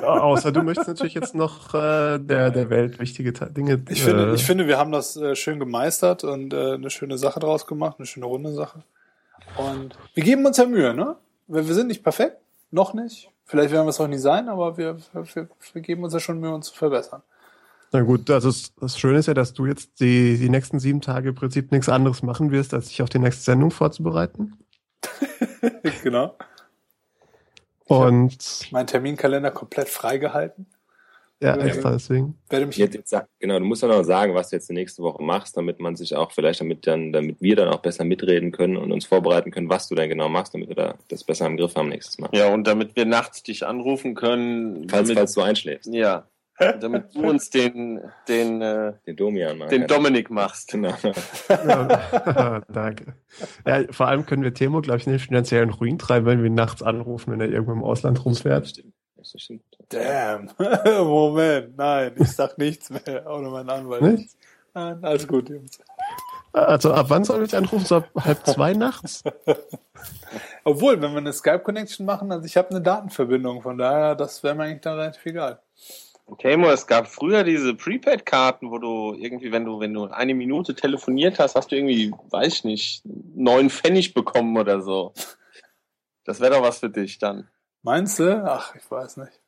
[0.02, 3.84] Außer du möchtest natürlich jetzt noch äh, der, der Welt wichtige Dinge.
[3.90, 7.18] Ich finde, äh, ich finde, wir haben das äh, schön gemeistert und äh, eine schöne
[7.18, 8.84] Sache draus gemacht, eine schöne runde Sache.
[9.58, 11.16] Und wir geben uns ja Mühe, ne?
[11.48, 12.38] Wir, wir sind nicht perfekt,
[12.72, 13.30] noch nicht.
[13.46, 16.40] Vielleicht werden wir es auch nie sein, aber wir, wir, wir geben uns ja schon
[16.40, 17.22] Mühe, uns zu verbessern.
[17.92, 21.30] Na gut, also das, Schöne ist ja, dass du jetzt die, die nächsten sieben Tage
[21.30, 24.58] im Prinzip nichts anderes machen wirst, als dich auf die nächste Sendung vorzubereiten.
[26.04, 26.36] genau.
[27.86, 30.66] Und Mein Terminkalender komplett freigehalten.
[31.42, 32.38] Ja, extra deswegen.
[32.50, 35.04] Werde mich Jetzt, jetzt, genau, du musst dann auch sagen, was du jetzt die nächste
[35.04, 38.52] Woche machst, damit man sich auch vielleicht damit dann, damit wir dann auch besser mitreden
[38.52, 41.48] können und uns vorbereiten können, was du dann genau machst, damit wir da das besser
[41.48, 42.30] im Griff haben nächstes Mal.
[42.34, 46.26] Ja, und damit wir nachts dich anrufen können, Falls, damit, falls du einschläfst, ja,
[46.58, 49.88] damit du uns den, den, äh, den Domian machen den.
[49.88, 50.72] Dominik machst.
[50.72, 50.94] Genau.
[51.50, 53.16] Ja, danke.
[53.68, 56.48] Ja, vor allem können wir Timo, glaube ich, in den finanziellen Ruin treiben, wenn wir
[56.48, 58.68] ihn nachts anrufen, wenn er irgendwo im Ausland rumfährt.
[58.70, 58.95] stimmt.
[59.32, 59.64] Das stimmt.
[59.90, 60.50] Damn.
[60.86, 63.26] Moment, nein, ich sag nichts mehr.
[63.28, 64.02] Ohne meinen Anwalt.
[64.02, 64.36] Nicht?
[64.74, 65.80] Nein, alles gut, Jungs.
[66.52, 67.86] Also ab wann soll ich anrufen?
[67.86, 69.24] So ab halb zwei nachts?
[70.64, 74.56] Obwohl, wenn wir eine Skype-Connection machen, also ich habe eine Datenverbindung, von daher, das wäre
[74.56, 75.60] mir eigentlich dann relativ egal.
[76.40, 80.74] Timo, es gab früher diese Prepaid-Karten, wo du irgendwie, wenn du, wenn du eine Minute
[80.74, 83.02] telefoniert hast, hast du irgendwie, weiß ich nicht,
[83.36, 85.14] neun Pfennig bekommen oder so.
[86.24, 87.48] Das wäre doch was für dich dann.
[87.86, 88.44] Meinst du?
[88.44, 89.40] Ach, ich weiß nicht.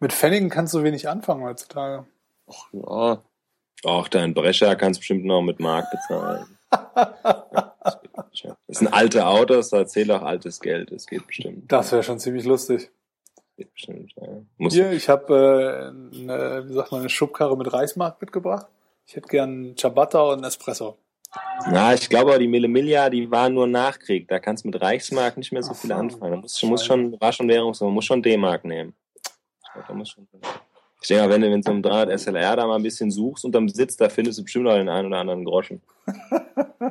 [0.00, 2.06] Mit Pfennigen kannst du wenig anfangen heutzutage.
[2.46, 3.22] Ach, ja.
[3.84, 6.46] Auch dein Brecher kannst du bestimmt noch mit Mark bezahlen.
[8.66, 10.92] Das sind alte Autos, da zählt auch altes Geld.
[10.92, 11.72] Das geht bestimmt.
[11.72, 12.90] Das wäre schon ziemlich lustig.
[13.56, 14.12] Geht bestimmt.
[14.16, 14.28] Ja.
[14.58, 18.66] Muss, Hier, ich habe, äh, eine, wie sagt man, eine Schubkarre mit Reismark mitgebracht.
[19.06, 20.96] Ich hätte gern Ciabatta und Espresso.
[21.70, 24.26] Na, ich glaube, die Mille Miglia, die waren nur Nachkrieg.
[24.28, 25.94] Da kannst du mit Reichsmark nicht mehr so Ach viel so.
[25.94, 26.32] anfangen.
[26.32, 28.94] Da muss, muss schon, war schon Währungs, man muss schon D-Mark nehmen.
[29.14, 30.26] Ich, glaub, da muss schon,
[31.02, 33.44] ich denke mal, wenn du, wenn du um 300 SLR da mal ein bisschen suchst
[33.44, 35.80] unterm Sitz, da findest du bestimmt auch den einen oder anderen Groschen.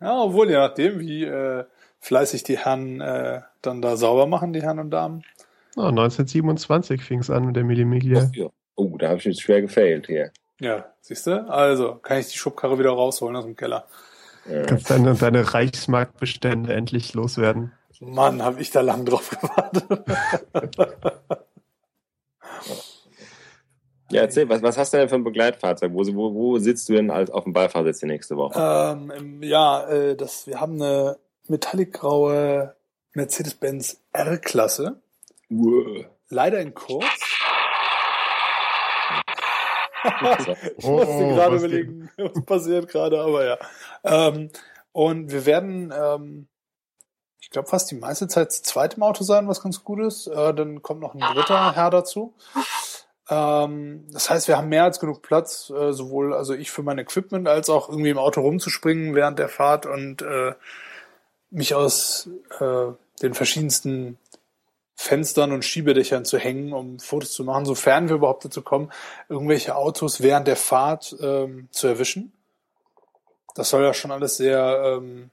[0.00, 1.64] Ja, obwohl, je nachdem, wie äh,
[2.00, 5.22] fleißig die Herren äh, dann da sauber machen, die Herren und Damen.
[5.76, 8.30] Oh, 1927 fing es an mit der Millimiglia.
[8.76, 10.32] Oh, da habe ich jetzt schwer gefailt hier.
[10.60, 11.48] Ja, siehst du?
[11.48, 13.86] Also, kann ich die Schubkarre wieder rausholen aus dem Keller.
[14.48, 14.62] Ja.
[14.62, 17.72] Kannst deine, deine Reichsmarktbestände endlich loswerden.
[18.00, 19.84] Mann, habe ich da lang drauf gewartet.
[24.10, 25.92] Ja, erzähl, was, was hast du denn für ein Begleitfahrzeug?
[25.94, 28.58] Wo, wo, wo sitzt du denn als auf dem Beifahrersitz die nächste Woche?
[28.58, 32.74] ähm, ja, äh, das, wir haben eine metallicgraue
[33.14, 35.00] Mercedes-Benz R-Klasse.
[36.28, 37.04] Leider in kurz.
[40.78, 43.58] Ich musste gerade was überlegen, was passiert gerade, aber ja.
[44.04, 44.50] Ähm,
[44.92, 46.48] und wir werden, ähm,
[47.40, 50.26] ich glaube, fast die meiste Zeit zu zweit im Auto sein, was ganz gut ist.
[50.26, 52.34] Äh, dann kommt noch ein dritter Herr dazu.
[53.28, 56.98] Ähm, das heißt, wir haben mehr als genug Platz, äh, sowohl also ich für mein
[56.98, 60.54] Equipment als auch irgendwie im Auto rumzuspringen während der Fahrt und äh,
[61.50, 62.28] mich aus
[62.58, 62.86] äh,
[63.22, 64.18] den verschiedensten
[65.00, 68.92] Fenstern und Schiebedächern zu hängen, um Fotos zu machen, sofern wir überhaupt dazu kommen,
[69.30, 72.34] irgendwelche Autos während der Fahrt ähm, zu erwischen.
[73.54, 75.30] Das soll ja schon alles sehr, ähm,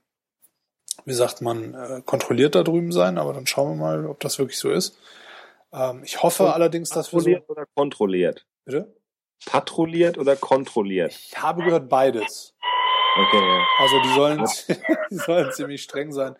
[1.04, 4.40] wie sagt man, äh, kontrolliert da drüben sein, aber dann schauen wir mal, ob das
[4.40, 4.98] wirklich so ist.
[5.74, 7.26] Ähm, ich hoffe Und allerdings, dass wir so.
[7.26, 8.46] Patrouilliert oder kontrolliert?
[8.64, 8.96] Bitte?
[9.46, 11.12] Patrouilliert oder kontrolliert?
[11.12, 12.56] Ich habe gehört beides.
[13.20, 13.66] Okay, ja.
[13.80, 14.46] Also die sollen,
[15.12, 16.36] die sollen ziemlich streng sein,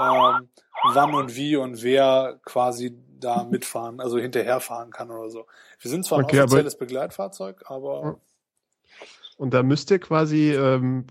[0.00, 0.48] ähm,
[0.92, 5.46] wann und wie und wer quasi da mitfahren, also hinterherfahren kann oder so.
[5.80, 8.18] Wir sind zwar ein Okay, aber- offizielles Begleitfahrzeug, aber
[9.36, 11.06] Und da müsst ihr quasi ähm,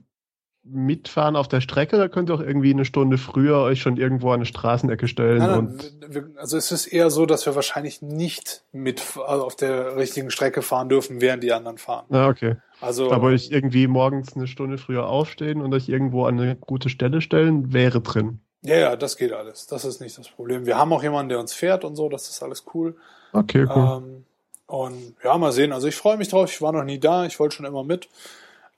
[0.72, 4.30] mitfahren auf der Strecke, da könnt ihr auch irgendwie eine Stunde früher euch schon irgendwo
[4.30, 5.93] an eine Straßenecke stellen Nein, und
[6.38, 10.61] also es ist eher so, dass wir wahrscheinlich nicht mit also auf der richtigen Strecke
[10.61, 12.05] fahren dürfen, während die anderen fahren.
[12.09, 12.57] na okay.
[12.82, 16.89] Also Aber euch irgendwie morgens eine Stunde früher aufstehen und euch irgendwo an eine gute
[16.89, 18.39] Stelle stellen, wäre drin.
[18.61, 19.67] ja, ja, das geht alles.
[19.67, 20.65] Das ist nicht das Problem.
[20.65, 22.07] Wir haben auch jemanden, der uns fährt und so.
[22.07, 22.95] Das ist alles cool.
[23.34, 24.01] Okay, cool.
[24.03, 24.26] Ähm,
[24.67, 25.74] und ja, mal sehen.
[25.74, 26.49] Also ich freue mich drauf.
[26.51, 27.26] Ich war noch nie da.
[27.26, 28.07] Ich wollte schon immer mit.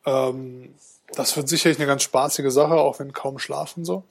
[0.05, 0.73] Ähm,
[1.15, 4.03] das wird sicherlich eine ganz spaßige Sache, auch wenn kaum schlafen so.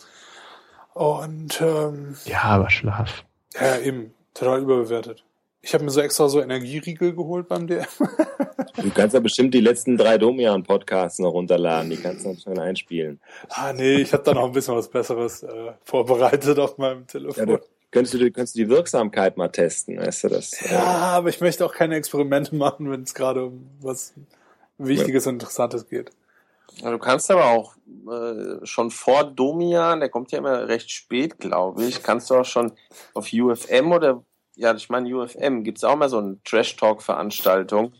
[0.94, 3.24] Und ähm, ja, aber Schlaf.
[3.54, 5.24] ja, eben total überbewertet.
[5.62, 7.84] Ich habe mir so extra so Energieriegel geholt beim DM.
[8.76, 11.90] Du kannst ja bestimmt die letzten drei Domian-Podcasts noch runterladen.
[11.90, 13.20] Die kannst du noch schnell einspielen.
[13.50, 17.06] Ah, nee, ich habe da noch ein bisschen was Besseres äh, vorbereitet auf meinem Ja,
[17.06, 17.46] Telefon.
[17.46, 17.58] du,
[17.90, 20.58] könntest, du, die- könntest du die Wirksamkeit mal testen, weißt du das?
[20.70, 24.14] Ja, aber ich möchte auch keine Experimente machen, wenn es gerade um was
[24.78, 26.10] Wichtiges und Interessantes geht.
[26.76, 27.74] Ja, du kannst aber auch
[28.10, 32.44] äh, schon vor Domian, der kommt ja immer recht spät, glaube ich, kannst du auch
[32.44, 32.72] schon
[33.14, 34.22] auf UFM oder,
[34.56, 37.92] ja, ich meine UFM, gibt's auch mal so eine Trash-Talk-Veranstaltung.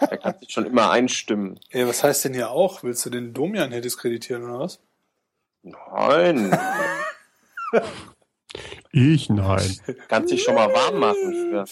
[0.00, 1.58] Da kannst du dich schon immer einstimmen.
[1.70, 2.82] Ey, was heißt denn hier auch?
[2.82, 4.80] Willst du den Domian hier diskreditieren oder was?
[5.62, 6.56] Nein,
[8.92, 9.78] Ich nein.
[10.08, 11.32] kannst dich schon mal warm machen.
[11.32, 11.64] Für.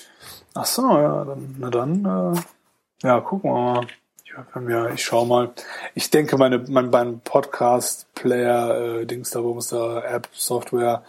[0.55, 3.87] Ach so, ja, dann, na dann, äh, ja, gucken wir mal.
[4.31, 5.53] Ja, bei mir, ich schau mal.
[5.95, 11.05] Ich denke, meine, mein, mein Podcast-Player, äh, Dings da, da, App, Software,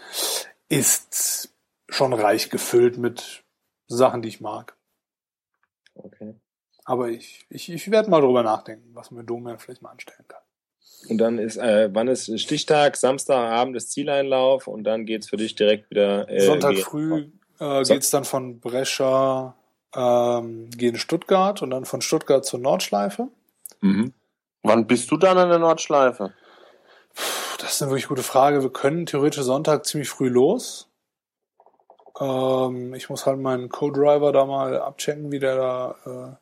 [0.70, 1.54] ist
[1.90, 3.44] schon reich gefüllt mit
[3.88, 4.76] Sachen, die ich mag.
[5.94, 6.34] Okay.
[6.86, 10.26] Aber ich, ich, ich werde mal drüber nachdenken, was man mit Domain vielleicht mal anstellen
[10.28, 10.42] kann.
[11.10, 12.96] Und dann ist, äh, wann ist Stichtag?
[12.96, 16.30] Samstagabend ist Zieleinlauf und dann geht's für dich direkt wieder.
[16.30, 19.56] Äh, Sonntag früh äh, So- geht's dann von Brescia
[19.96, 23.28] ähm, gegen Stuttgart und dann von Stuttgart zur Nordschleife.
[23.82, 24.14] Mhm.
[24.64, 26.34] Wann bist du dann an der Nordschleife?
[27.14, 28.62] Puh, Das ist eine wirklich gute Frage.
[28.62, 30.88] Wir können theoretisch Sonntag ziemlich früh los.
[32.20, 36.36] Ähm, ich muss halt meinen Co-Driver da mal abchecken, wie der da, äh,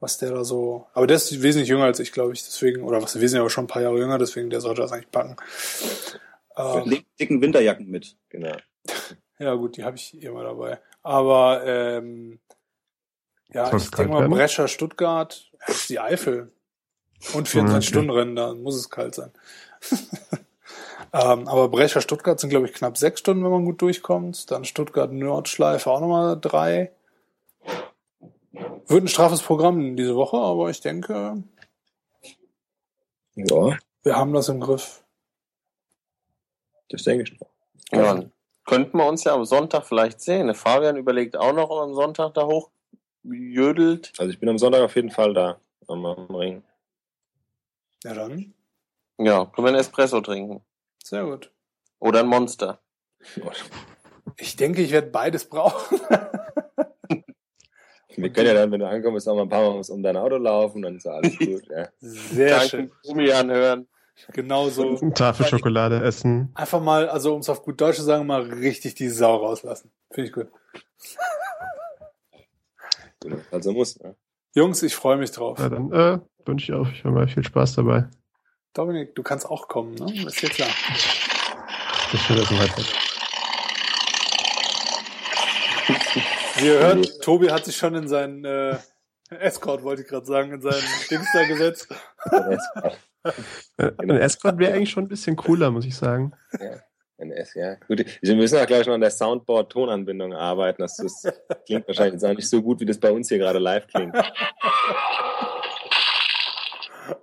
[0.00, 0.86] was der da so.
[0.92, 2.44] Aber der ist wesentlich jünger als ich, glaube ich.
[2.44, 4.82] Deswegen, oder was, wir sind ja aber schon ein paar Jahre jünger, deswegen der sollte
[4.82, 5.36] das eigentlich packen.
[6.56, 8.16] Ähm, Leg dicken Winterjacken mit.
[8.28, 8.52] Genau.
[9.40, 10.80] Ja, gut, die habe ich immer dabei.
[11.04, 12.40] Aber ähm,
[13.52, 14.32] ja, ich denke mal, werden?
[14.32, 15.50] Brescia, Stuttgart,
[15.88, 16.52] die Eifel.
[17.34, 17.58] Und Okay.
[17.60, 19.32] 24-Stunden-Rennen, da muss es kalt sein.
[21.12, 24.50] ähm, aber Brescia, Stuttgart sind, glaube ich, knapp sechs Stunden, wenn man gut durchkommt.
[24.50, 26.92] Dann Stuttgart, Nordschleife auch nochmal drei.
[28.86, 31.42] Wird ein straffes Programm diese Woche, aber ich denke,
[33.34, 35.04] Ja, wir haben das im Griff.
[36.88, 37.48] das denke ich noch.
[37.92, 38.32] Ja, dann
[38.64, 40.46] könnten wir uns ja am Sonntag vielleicht sehen.
[40.46, 42.46] Der Fabian überlegt auch noch, am Sonntag da
[43.24, 44.12] hochjödelt.
[44.18, 46.62] Also ich bin am Sonntag auf jeden Fall da am, am Ring.
[48.04, 48.54] Ja, dann.
[49.18, 50.62] Ja, können wir einen Espresso trinken.
[51.02, 51.50] Sehr gut.
[51.98, 52.80] Oder ein Monster.
[54.36, 56.00] Ich denke, ich werde beides brauchen.
[58.16, 60.38] Wir können ja dann, wenn du ankommst, auch mal ein paar Mal um dein Auto
[60.38, 61.62] laufen, dann ist alles gut.
[61.68, 61.88] Ja.
[62.00, 62.88] Sehr schön.
[62.88, 63.86] Danke, Gummi anhören.
[64.32, 64.98] Genau so.
[64.98, 66.50] Eine Tafel Schokolade essen.
[66.54, 69.92] Einfach mal, also um es auf gut Deutsch zu sagen, mal richtig die Sau rauslassen.
[70.10, 70.48] Finde ich gut.
[73.50, 73.98] Also muss.
[74.00, 74.14] Ne?
[74.54, 75.58] Jungs, ich freue mich drauf.
[75.58, 78.08] Ja, dann äh, wünsche ich euch mal viel Spaß dabei.
[78.74, 80.26] Dominik, du kannst auch kommen, ne?
[80.26, 80.68] Ist dir klar.
[82.12, 82.50] Ich finde das.
[86.56, 88.78] Wie ihr hört, Tobi hat sich schon in seinen äh,
[89.30, 91.88] Escort, wollte ich gerade sagen, in seinen Dings da gesetzt.
[93.76, 96.32] Äh, Ein Escort wäre eigentlich schon ein bisschen cooler, muss ich sagen.
[96.58, 96.76] Ja,
[97.18, 97.74] NS, ja.
[97.86, 100.82] Gut, wir müssen auch gleich noch an der Soundboard-Tonanbindung arbeiten.
[100.82, 101.22] Das, das
[101.66, 104.14] klingt wahrscheinlich jetzt auch nicht so gut, wie das bei uns hier gerade live klingt.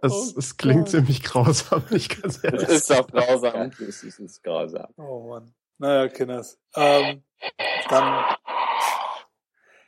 [0.01, 0.89] Es, Oh es klingt Gott.
[0.89, 2.69] ziemlich grausam, nicht ganz Das ehrlich.
[2.69, 3.69] ist auch grausam.
[3.71, 4.87] das ist, ist grausam.
[4.97, 5.53] Oh Mann.
[5.77, 6.57] Naja, Kinders.
[6.75, 7.23] Ähm,
[7.89, 8.35] dann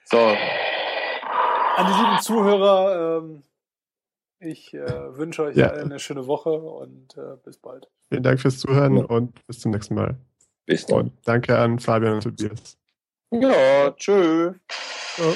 [0.06, 3.44] So, an die lieben Zuhörer, ähm,
[4.40, 5.70] ich äh, wünsche euch Ja.
[5.70, 7.88] allen eine schöne Woche und äh, bis bald.
[8.10, 9.04] Vielen Dank fürs Zuhören Ja.
[9.06, 10.18] und bis zum nächsten Mal.
[10.66, 11.00] Bis dann.
[11.00, 12.78] Und danke an Fabian und Tobias.
[13.32, 14.54] ja, tschö.
[15.16, 15.34] Ciao.